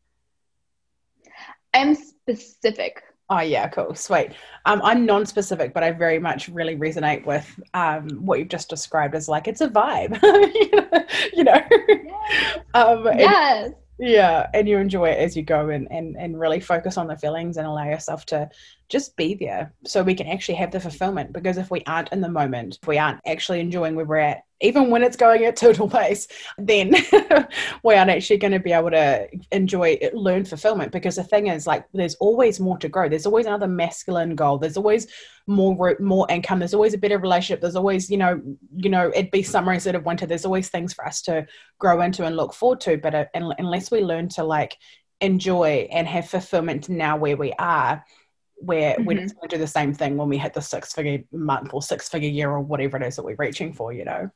I'm 1.78 1.96
specific. 1.96 3.04
Oh 3.30 3.42
yeah, 3.42 3.68
cool, 3.68 3.94
sweet. 3.94 4.32
Um, 4.66 4.82
I'm 4.84 5.06
non-specific, 5.06 5.74
but 5.74 5.84
I 5.84 5.92
very 5.92 6.18
much 6.18 6.48
really 6.48 6.78
resonate 6.78 7.26
with 7.26 7.60
um, 7.74 8.08
what 8.26 8.40
you've 8.40 8.48
just 8.48 8.70
described 8.70 9.16
as 9.16 9.28
like 9.28 9.48
it's 9.48 9.60
a 9.60 9.68
vibe, 9.68 10.22
you 11.34 11.44
know. 11.44 11.62
Yes. 11.90 12.60
um, 12.74 13.06
yes. 13.06 13.72
yeah, 14.00 14.48
and 14.54 14.68
you 14.68 14.78
enjoy 14.78 15.10
it 15.10 15.20
as 15.20 15.36
you 15.36 15.44
go, 15.44 15.70
and 15.70 15.92
and 15.92 16.16
and 16.18 16.40
really 16.40 16.62
focus 16.62 16.98
on 16.98 17.08
the 17.08 17.18
feelings 17.18 17.58
and 17.58 17.68
allow 17.68 17.86
yourself 17.86 18.26
to 18.28 18.50
just 18.90 19.16
be 19.18 19.34
there, 19.36 19.74
so 19.86 20.02
we 20.02 20.16
can 20.16 20.28
actually 20.28 20.56
have 20.56 20.72
the 20.72 20.80
fulfillment. 20.80 21.34
Because 21.34 21.58
if 21.58 21.70
we 21.70 21.84
aren't 21.86 22.12
in 22.12 22.22
the 22.22 22.30
moment, 22.30 22.80
if 22.82 22.88
we 22.88 22.98
aren't 22.98 23.20
actually 23.26 23.60
enjoying 23.60 23.96
where 23.96 24.06
we're 24.06 24.18
at, 24.18 24.44
even 24.62 24.90
when 24.90 25.04
it's 25.04 25.18
going 25.18 25.46
at 25.46 25.56
total 25.56 25.90
pace, 25.90 26.28
then 26.58 26.96
we 27.84 27.96
aren't 27.96 28.10
actually 28.10 28.38
going 28.38 28.54
to 28.54 28.60
be 28.60 28.72
able 28.72 28.90
to 28.92 29.28
enjoy 29.52 30.00
learn 30.14 30.46
fulfillment. 30.46 30.92
Because 30.92 31.16
the 31.16 31.24
thing 31.24 31.48
is, 31.48 31.68
like, 31.68 31.86
there's 31.94 32.16
always 32.16 32.60
more 32.60 32.78
to 32.78 32.90
grow. 32.90 33.10
There's 33.10 33.26
always 33.26 33.46
another 33.46 33.68
masculine 33.68 34.36
goal. 34.36 34.58
There's 34.58 34.78
always 34.78 35.08
more 35.48 35.98
more 36.00 36.26
income. 36.30 36.60
There's 36.60 36.74
always 36.74 36.94
a 36.94 36.98
better 36.98 37.20
relationship. 37.20 37.62
There's 37.62 37.76
always, 37.76 38.10
you 38.10 38.18
know, 38.18 38.42
you 38.76 38.90
know, 38.90 39.12
it'd 39.14 39.32
be 39.32 39.44
summer 39.44 39.74
instead 39.74 39.96
of 39.96 40.06
winter. 40.06 40.26
There's 40.26 40.46
always 40.46 40.70
things 40.70 40.94
for 40.94 41.06
us 41.06 41.22
to 41.24 41.46
grow 41.78 42.02
into 42.02 42.26
and 42.26 42.38
look 42.38 42.54
forward 42.54 42.82
to. 42.82 42.98
But 42.98 43.16
uh, 43.16 43.26
unless 43.34 43.92
we 43.92 44.02
learn 44.02 44.30
to 44.30 44.44
like 44.44 44.78
enjoy 45.20 45.88
and 45.92 46.08
have 46.08 46.30
fulfillment 46.30 46.90
now 46.90 47.18
where 47.18 47.38
we 47.38 47.52
are 47.54 48.04
where 48.60 48.94
mm-hmm. 48.94 49.06
we're 49.06 49.16
going 49.16 49.30
to 49.30 49.48
do 49.48 49.58
the 49.58 49.68
same 49.68 49.94
thing 49.94 50.18
when 50.18 50.30
we 50.30 50.38
hit 50.38 50.54
the 50.54 50.62
six 50.62 50.94
figure 50.94 51.24
month 51.32 51.74
or 51.74 51.82
six 51.82 52.10
figure 52.10 52.30
year 52.30 52.52
or 52.52 52.62
whatever 52.62 52.98
it 52.98 53.04
is 53.04 53.16
that 53.16 53.24
we're 53.24 53.36
reaching 53.38 53.74
for, 53.74 53.94
you 53.94 54.06
know? 54.06 54.30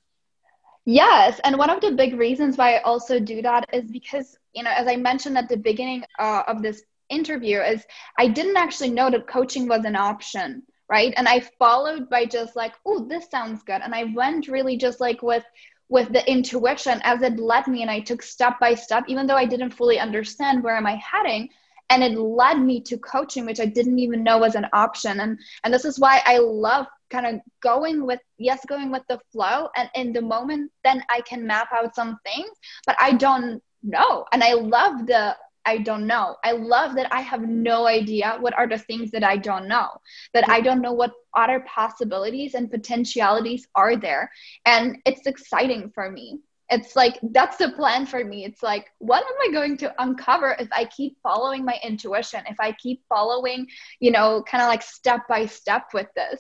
Yes. 0.86 1.40
And 1.44 1.58
one 1.58 1.70
of 1.70 1.82
the 1.82 1.92
big 1.92 2.18
reasons 2.18 2.58
why 2.58 2.76
I 2.76 2.82
also 2.82 3.20
do 3.20 3.42
that 3.42 3.68
is 3.74 3.92
because, 3.92 4.38
you 4.54 4.64
know, 4.64 4.72
as 4.72 4.88
I 4.88 4.96
mentioned 4.96 5.38
at 5.38 5.50
the 5.50 5.58
beginning 5.58 6.04
uh, 6.20 6.44
of 6.48 6.62
this 6.62 6.84
interview, 7.10 7.60
is 7.60 7.86
I 8.18 8.28
didn't 8.28 8.58
actually 8.58 8.90
know 8.90 9.10
that 9.12 9.28
coaching 9.28 9.68
was 9.68 9.86
an 9.86 9.96
option. 9.96 10.64
Right. 10.90 11.14
And 11.16 11.28
I 11.28 11.40
followed 11.58 12.10
by 12.10 12.26
just 12.26 12.56
like, 12.56 12.74
oh, 12.86 13.06
this 13.06 13.30
sounds 13.30 13.64
good. 13.64 13.82
And 13.82 13.96
I 13.96 14.06
went 14.14 14.50
really 14.50 14.76
just 14.76 15.00
like 15.00 15.22
with, 15.22 15.46
with 15.88 16.12
the 16.12 16.30
intuition 16.30 17.00
as 17.04 17.22
it 17.22 17.40
led 17.40 17.68
me 17.68 17.82
and 17.82 17.90
I 17.90 18.02
took 18.02 18.22
step 18.22 18.60
by 18.60 18.74
step, 18.76 19.06
even 19.08 19.26
though 19.26 19.38
I 19.38 19.46
didn't 19.46 19.72
fully 19.72 20.00
understand 20.00 20.64
where 20.64 20.76
am 20.76 20.86
I 20.86 20.96
heading, 20.96 21.50
and 21.92 22.04
it 22.04 22.18
led 22.18 22.60
me 22.60 22.82
to 22.82 22.98
coaching 22.98 23.46
which 23.46 23.60
i 23.60 23.66
didn't 23.66 24.00
even 24.00 24.24
know 24.24 24.38
was 24.38 24.56
an 24.56 24.66
option 24.74 25.20
and 25.20 25.38
and 25.64 25.74
this 25.74 25.86
is 25.86 26.00
why 26.00 26.22
i 26.26 26.38
love 26.38 26.88
kind 27.10 27.28
of 27.28 27.42
going 27.62 28.06
with 28.06 28.20
yes 28.38 28.66
going 28.68 28.90
with 28.92 29.04
the 29.10 29.20
flow 29.32 29.68
and 29.76 29.90
in 29.96 30.14
the 30.14 30.22
moment 30.22 30.72
then 30.84 31.04
i 31.10 31.22
can 31.22 31.46
map 31.46 31.68
out 31.74 31.94
some 31.94 32.18
things 32.26 32.50
but 32.88 32.96
i 33.00 33.12
don't 33.12 33.62
know 33.84 34.26
and 34.32 34.44
i 34.44 34.54
love 34.54 35.06
the 35.06 35.36
I 35.64 35.78
don't 35.78 36.08
know. 36.08 36.38
I 36.44 36.54
love 36.54 36.96
that 36.96 37.14
I 37.14 37.22
have 37.22 37.42
no 37.44 37.86
idea 37.86 38.38
what 38.40 38.56
are 38.56 38.68
the 38.68 38.80
things 38.80 39.12
that 39.12 39.24
I 39.24 39.38
don't 39.38 39.68
know, 39.68 39.90
that 40.34 40.50
I 40.50 40.60
don't 40.60 40.82
know 40.82 40.94
what 40.94 41.12
other 41.36 41.64
possibilities 41.68 42.56
and 42.56 42.72
potentialities 42.72 43.68
are 43.76 43.96
there. 43.96 44.32
And 44.66 44.98
it's 45.06 45.28
exciting 45.28 45.92
for 45.94 46.10
me 46.10 46.40
it's 46.72 46.96
like 46.96 47.20
that's 47.32 47.58
the 47.58 47.72
plan 47.72 48.06
for 48.06 48.24
me. 48.24 48.46
It's 48.46 48.64
like 48.64 48.88
what 49.00 49.24
am 49.24 49.50
i 49.50 49.54
going 49.54 49.78
to 49.78 49.94
uncover 50.02 50.56
if 50.58 50.70
i 50.72 50.86
keep 50.86 51.18
following 51.22 51.66
my 51.66 51.78
intuition 51.84 52.42
if 52.48 52.60
i 52.60 52.72
keep 52.74 53.02
following 53.10 53.68
you 54.00 54.12
know 54.12 54.44
kind 54.48 54.62
of 54.62 54.68
like 54.68 54.82
step 54.82 55.28
by 55.28 55.46
step 55.46 55.88
with 55.94 56.08
this? 56.16 56.40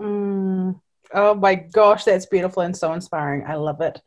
Mm. 0.00 0.80
oh 1.14 1.34
my 1.34 1.54
gosh 1.54 2.04
that's 2.04 2.26
beautiful 2.26 2.62
and 2.62 2.76
so 2.76 2.92
inspiring. 2.92 3.44
I 3.46 3.54
love 3.54 3.80
it. 3.80 4.00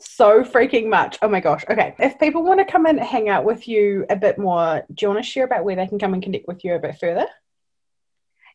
So 0.00 0.42
freaking 0.42 0.88
much. 0.88 1.18
Oh 1.22 1.28
my 1.28 1.40
gosh. 1.40 1.64
Okay 1.70 1.94
if 1.98 2.18
people 2.18 2.42
want 2.42 2.60
to 2.60 2.72
come 2.72 2.86
and 2.86 2.98
hang 2.98 3.28
out 3.28 3.44
with 3.44 3.68
you 3.68 4.06
a 4.08 4.16
bit 4.16 4.38
more 4.38 4.82
do 4.94 5.04
you 5.04 5.08
want 5.08 5.22
to 5.22 5.30
share 5.30 5.44
about 5.44 5.64
where 5.64 5.76
they 5.76 5.86
can 5.86 5.98
come 5.98 6.14
and 6.14 6.22
connect 6.22 6.48
with 6.48 6.64
you 6.64 6.74
a 6.74 6.78
bit 6.78 6.98
further 6.98 7.26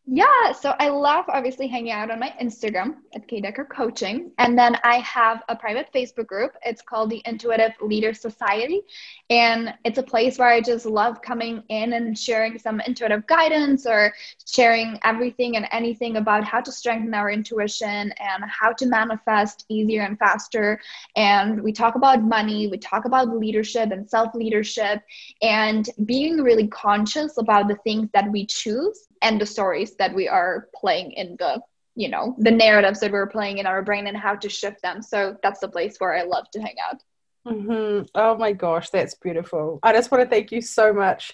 yeah, 0.09 0.53
so 0.53 0.73
I 0.79 0.87
love 0.87 1.25
obviously 1.27 1.67
hanging 1.67 1.91
out 1.91 2.09
on 2.09 2.19
my 2.21 2.33
Instagram 2.41 2.95
at 3.13 3.27
K 3.27 3.41
Decker 3.41 3.65
Coaching. 3.65 4.31
And 4.37 4.57
then 4.57 4.77
I 4.85 4.99
have 4.99 5.43
a 5.49 5.55
private 5.55 5.91
Facebook 5.93 6.27
group. 6.27 6.53
It's 6.63 6.81
called 6.81 7.09
the 7.09 7.21
Intuitive 7.25 7.73
Leader 7.81 8.13
Society. 8.13 8.83
And 9.29 9.73
it's 9.83 9.97
a 9.97 10.03
place 10.03 10.37
where 10.37 10.47
I 10.47 10.61
just 10.61 10.85
love 10.85 11.21
coming 11.21 11.61
in 11.67 11.91
and 11.91 12.17
sharing 12.17 12.57
some 12.57 12.79
intuitive 12.79 13.27
guidance 13.27 13.85
or 13.85 14.13
sharing 14.47 14.97
everything 15.03 15.57
and 15.57 15.67
anything 15.73 16.15
about 16.15 16.45
how 16.45 16.61
to 16.61 16.71
strengthen 16.71 17.13
our 17.13 17.29
intuition 17.29 18.13
and 18.17 18.43
how 18.47 18.71
to 18.71 18.85
manifest 18.85 19.65
easier 19.67 20.03
and 20.03 20.17
faster. 20.17 20.79
And 21.17 21.61
we 21.61 21.73
talk 21.73 21.95
about 21.95 22.23
money, 22.23 22.69
we 22.69 22.77
talk 22.77 23.03
about 23.03 23.35
leadership 23.35 23.91
and 23.91 24.09
self 24.09 24.33
leadership, 24.33 25.01
and 25.41 25.89
being 26.05 26.37
really 26.37 26.69
conscious 26.69 27.37
about 27.37 27.67
the 27.67 27.75
things 27.83 28.07
that 28.13 28.31
we 28.31 28.45
choose 28.45 29.06
and 29.21 29.39
the 29.39 29.45
stories 29.45 29.95
that 29.95 30.13
we 30.13 30.27
are 30.27 30.67
playing 30.75 31.11
in 31.11 31.35
the 31.39 31.61
you 31.95 32.09
know 32.09 32.35
the 32.37 32.51
narratives 32.51 32.99
that 32.99 33.11
we're 33.11 33.27
playing 33.27 33.57
in 33.57 33.65
our 33.65 33.81
brain 33.81 34.07
and 34.07 34.15
how 34.15 34.35
to 34.35 34.49
shift 34.49 34.81
them. 34.81 35.01
So 35.01 35.35
that's 35.41 35.59
the 35.59 35.67
place 35.67 35.97
where 35.97 36.15
i 36.15 36.23
love 36.23 36.49
to 36.51 36.61
hang 36.61 36.75
out. 36.89 37.01
Mm-hmm. 37.47 38.05
oh 38.15 38.37
my 38.37 38.51
gosh 38.51 38.89
that's 38.89 39.15
beautiful. 39.15 39.79
I 39.83 39.93
just 39.93 40.11
want 40.11 40.23
to 40.23 40.29
thank 40.29 40.51
you 40.51 40.61
so 40.61 40.93
much 40.93 41.33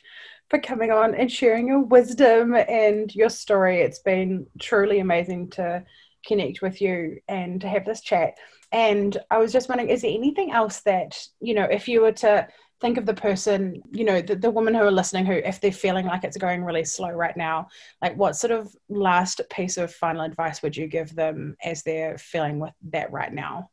for 0.50 0.60
coming 0.60 0.92
on 0.92 1.16
and 1.16 1.32
sharing 1.32 1.68
your 1.68 1.82
wisdom 1.82 2.56
and 2.56 3.14
your 3.16 3.30
story. 3.30 3.82
It's 3.82 4.00
been 4.00 4.46
truly 4.60 5.00
amazing 5.00 5.50
to 5.52 5.84
connect 6.26 6.62
with 6.62 6.82
you 6.82 7.20
and 7.28 7.60
to 7.62 7.68
have 7.68 7.86
this 7.86 8.02
chat. 8.02 8.38
And 8.72 9.18
i 9.30 9.38
was 9.38 9.52
just 9.52 9.70
wondering 9.70 9.90
is 9.90 10.02
there 10.02 10.12
anything 10.12 10.52
else 10.52 10.82
that 10.82 11.28
you 11.40 11.54
know 11.54 11.66
if 11.66 11.88
you 11.88 12.02
were 12.02 12.12
to 12.12 12.48
think 12.84 12.98
of 12.98 13.06
the 13.06 13.14
person, 13.14 13.82
you 13.92 14.04
know, 14.04 14.22
the, 14.22 14.36
the 14.36 14.52
women 14.52 14.74
who 14.74 14.82
are 14.82 14.92
listening 14.92 15.26
who, 15.26 15.32
if 15.32 15.62
they're 15.62 15.72
feeling 15.72 16.06
like 16.06 16.26
it's 16.26 16.36
going 16.36 16.66
really 16.66 16.84
slow 16.84 17.10
right 17.12 17.36
now, 17.38 17.70
like 18.02 18.14
what 18.18 18.36
sort 18.36 18.52
of 18.52 18.76
last 18.90 19.40
piece 19.50 19.78
of 19.78 19.94
final 19.94 20.24
advice 20.24 20.62
would 20.62 20.76
you 20.76 20.88
give 20.88 21.16
them 21.16 21.56
as 21.64 21.82
they're 21.84 22.18
feeling 22.18 22.60
with 22.60 22.74
that 22.92 23.10
right 23.14 23.32
now? 23.32 23.70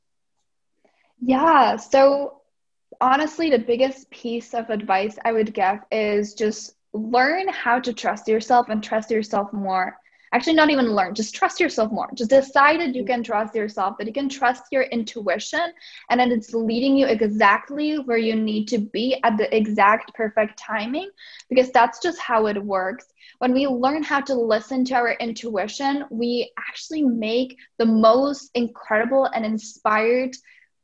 Yeah. 1.20 1.74
So 1.74 2.42
honestly, 3.00 3.50
the 3.50 3.58
biggest 3.58 4.08
piece 4.10 4.54
of 4.54 4.70
advice 4.70 5.18
I 5.24 5.32
would 5.32 5.52
give 5.52 5.80
is 5.90 6.34
just 6.34 6.76
learn 6.92 7.48
how 7.48 7.80
to 7.80 7.92
trust 7.92 8.28
yourself 8.28 8.68
and 8.68 8.80
trust 8.80 9.10
yourself 9.10 9.52
more 9.52 9.96
actually 10.32 10.54
not 10.54 10.70
even 10.70 10.94
learn 10.94 11.14
just 11.14 11.34
trust 11.34 11.60
yourself 11.60 11.90
more. 11.90 12.08
Just 12.14 12.30
decide 12.30 12.80
that 12.80 12.94
you 12.94 13.02
mm-hmm. 13.02 13.12
can 13.12 13.22
trust 13.22 13.54
yourself 13.54 13.96
that 13.98 14.06
you 14.06 14.12
can 14.12 14.28
trust 14.28 14.64
your 14.70 14.82
intuition 14.84 15.72
and 16.08 16.20
that 16.20 16.30
it's 16.30 16.54
leading 16.54 16.96
you 16.96 17.06
exactly 17.06 17.96
where 17.98 18.18
you 18.18 18.36
need 18.36 18.66
to 18.68 18.78
be 18.78 19.18
at 19.24 19.36
the 19.36 19.54
exact 19.56 20.14
perfect 20.14 20.58
timing 20.58 21.10
because 21.48 21.70
that's 21.70 22.00
just 22.00 22.20
how 22.20 22.46
it 22.46 22.62
works. 22.62 23.06
When 23.38 23.52
we 23.52 23.66
learn 23.66 24.02
how 24.02 24.20
to 24.20 24.34
listen 24.34 24.84
to 24.86 24.94
our 24.94 25.12
intuition 25.12 26.04
we 26.10 26.52
actually 26.58 27.02
make 27.02 27.56
the 27.78 27.86
most 27.86 28.50
incredible 28.54 29.26
and 29.34 29.44
inspired 29.44 30.36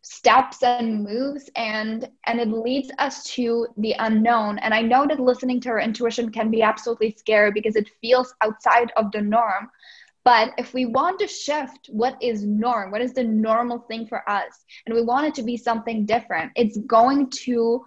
steps 0.09 0.63
and 0.63 1.03
moves 1.03 1.51
and 1.57 2.09
and 2.27 2.41
it 2.41 2.49
leads 2.49 2.93
us 2.99 3.25
to 3.25 3.67
the 3.77 3.95
unknown. 3.99 4.59
And 4.59 4.73
i 4.73 4.81
know 4.81 5.05
that 5.07 5.19
listening 5.19 5.61
to 5.63 5.71
our 5.71 5.81
intuition 5.81 6.31
can 6.31 6.51
be 6.51 6.63
absolutely 6.63 7.11
scary 7.19 7.51
because 7.51 7.75
it 7.75 7.91
feels 8.01 8.33
outside 8.43 8.93
of 8.97 9.11
the 9.11 9.21
norm. 9.21 9.69
But 10.25 10.53
if 10.59 10.73
we 10.75 10.87
want 10.87 11.19
to 11.21 11.27
shift 11.27 11.89
what 11.91 12.17
is 12.23 12.45
norm 12.45 12.93
what 12.93 13.03
is 13.03 13.15
the 13.15 13.25
normal 13.25 13.81
thing 13.81 14.07
for 14.07 14.29
us 14.29 14.65
and 14.87 14.95
we 14.95 15.03
want 15.03 15.27
it 15.27 15.35
to 15.35 15.43
be 15.43 15.57
something 15.57 16.07
different 16.07 16.53
it's 16.55 16.79
going 16.79 17.31
to 17.47 17.85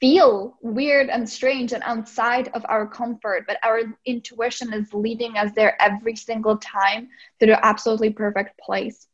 feel 0.00 0.56
weird 0.62 1.08
and 1.08 1.28
strange 1.28 1.72
and 1.72 1.82
outside 1.84 2.48
of 2.54 2.64
our 2.68 2.86
comfort. 2.86 3.44
But 3.46 3.58
our 3.62 3.80
intuition 4.06 4.72
is 4.72 4.92
leading 4.94 5.36
us 5.36 5.50
there 5.54 5.80
every 5.82 6.16
single 6.16 6.56
time 6.58 7.08
to 7.40 7.46
the 7.46 7.64
absolutely 7.64 8.10
perfect 8.10 8.58
place 8.58 9.08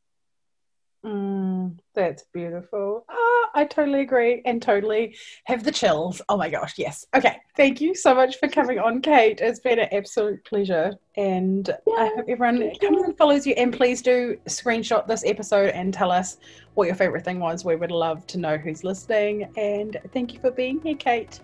Mm, 1.05 1.79
that's 1.95 2.25
beautiful. 2.33 3.05
Oh, 3.09 3.47
I 3.55 3.65
totally 3.65 4.01
agree 4.01 4.43
and 4.45 4.61
totally 4.61 5.17
have 5.45 5.65
the 5.65 5.73
chills. 5.73 6.21
Oh 6.29 6.37
my 6.37 6.51
gosh, 6.51 6.75
yes. 6.77 7.07
Okay, 7.15 7.37
thank 7.57 7.81
you 7.81 7.95
so 7.95 8.15
much 8.15 8.37
for 8.37 8.49
coming 8.49 8.79
on, 8.79 9.01
Kate. 9.01 9.41
It's 9.41 9.61
been 9.61 9.79
an 9.79 9.89
absolute 9.93 10.45
pleasure. 10.45 10.93
And 11.17 11.69
yeah, 11.87 11.95
I 11.95 12.07
hope 12.15 12.27
everyone 12.29 12.71
comes 12.81 13.03
and 13.03 13.17
follows 13.17 13.47
you. 13.47 13.55
And 13.55 13.73
please 13.73 14.03
do 14.03 14.37
screenshot 14.47 15.07
this 15.07 15.25
episode 15.25 15.71
and 15.71 15.93
tell 15.93 16.11
us 16.11 16.37
what 16.75 16.87
your 16.87 16.97
favorite 16.97 17.25
thing 17.25 17.41
was. 17.41 17.65
We 17.65 17.77
would 17.77 17.91
love 17.91 18.27
to 18.29 18.39
know 18.39 18.59
who's 18.59 18.85
listening. 18.85 19.51
And 19.57 19.97
thank 20.13 20.35
you 20.35 20.41
for 20.41 20.51
being 20.51 20.81
here, 20.83 20.97
Kate. 20.97 21.41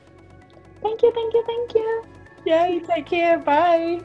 Thank 0.83 1.03
you, 1.03 1.12
thank 1.12 1.33
you, 1.33 1.45
thank 1.47 1.75
you. 1.75 2.05
Yay, 2.45 2.81
take 2.87 3.07
care. 3.07 3.38
Bye. 3.38 4.03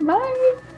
Bye. 0.00 0.77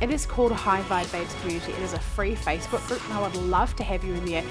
It 0.00 0.10
is 0.10 0.26
called 0.26 0.52
High 0.52 0.82
Vibe 0.82 1.10
Babes 1.12 1.34
Community. 1.40 1.72
It 1.72 1.78
is 1.78 1.92
a 1.92 1.98
free 1.98 2.34
Facebook 2.34 2.86
group, 2.88 3.02
and 3.04 3.12
I 3.14 3.22
would 3.22 3.36
love 3.36 3.76
to 3.76 3.84
have 3.84 4.04
you 4.04 4.14
in 4.14 4.24
there. 4.24 4.44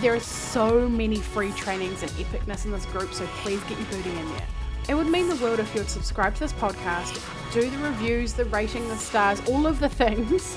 There 0.00 0.14
are 0.14 0.20
so 0.20 0.88
many 0.88 1.16
free 1.16 1.52
trainings 1.52 2.02
and 2.02 2.10
epicness 2.12 2.64
in 2.64 2.72
this 2.72 2.84
group, 2.86 3.14
so 3.14 3.26
please 3.38 3.62
get 3.64 3.78
your 3.78 3.86
booty 3.86 4.10
in 4.10 4.28
there. 4.30 4.46
It 4.88 4.94
would 4.94 5.06
mean 5.06 5.28
the 5.28 5.36
world 5.36 5.60
if 5.60 5.74
you 5.74 5.82
would 5.82 5.90
subscribe 5.90 6.34
to 6.34 6.40
this 6.40 6.52
podcast, 6.54 7.22
do 7.52 7.68
the 7.68 7.78
reviews, 7.78 8.32
the 8.32 8.46
rating, 8.46 8.88
the 8.88 8.96
stars, 8.96 9.40
all 9.48 9.66
of 9.66 9.78
the 9.80 9.88
things. 10.02 10.56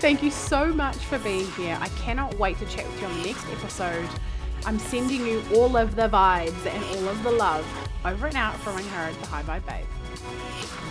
Thank 0.00 0.22
you 0.22 0.30
so 0.30 0.72
much 0.72 0.96
for 0.96 1.18
being 1.18 1.50
here. 1.52 1.76
I 1.80 1.88
cannot 1.90 2.38
wait 2.38 2.58
to 2.58 2.66
chat 2.66 2.86
with 2.86 3.00
you 3.00 3.06
on 3.06 3.18
the 3.18 3.26
next 3.26 3.46
episode. 3.48 4.08
I'm 4.64 4.78
sending 4.78 5.26
you 5.26 5.42
all 5.54 5.76
of 5.76 5.94
the 5.94 6.08
vibes 6.08 6.66
and 6.66 6.84
all 6.96 7.08
of 7.08 7.22
the 7.22 7.30
love 7.30 7.66
over 8.04 8.26
and 8.26 8.36
out 8.36 8.56
from 8.56 8.76
Angharad, 8.76 9.20
the 9.20 9.26
High 9.26 9.42
Vibe 9.42 9.66
Babe. 9.66 10.87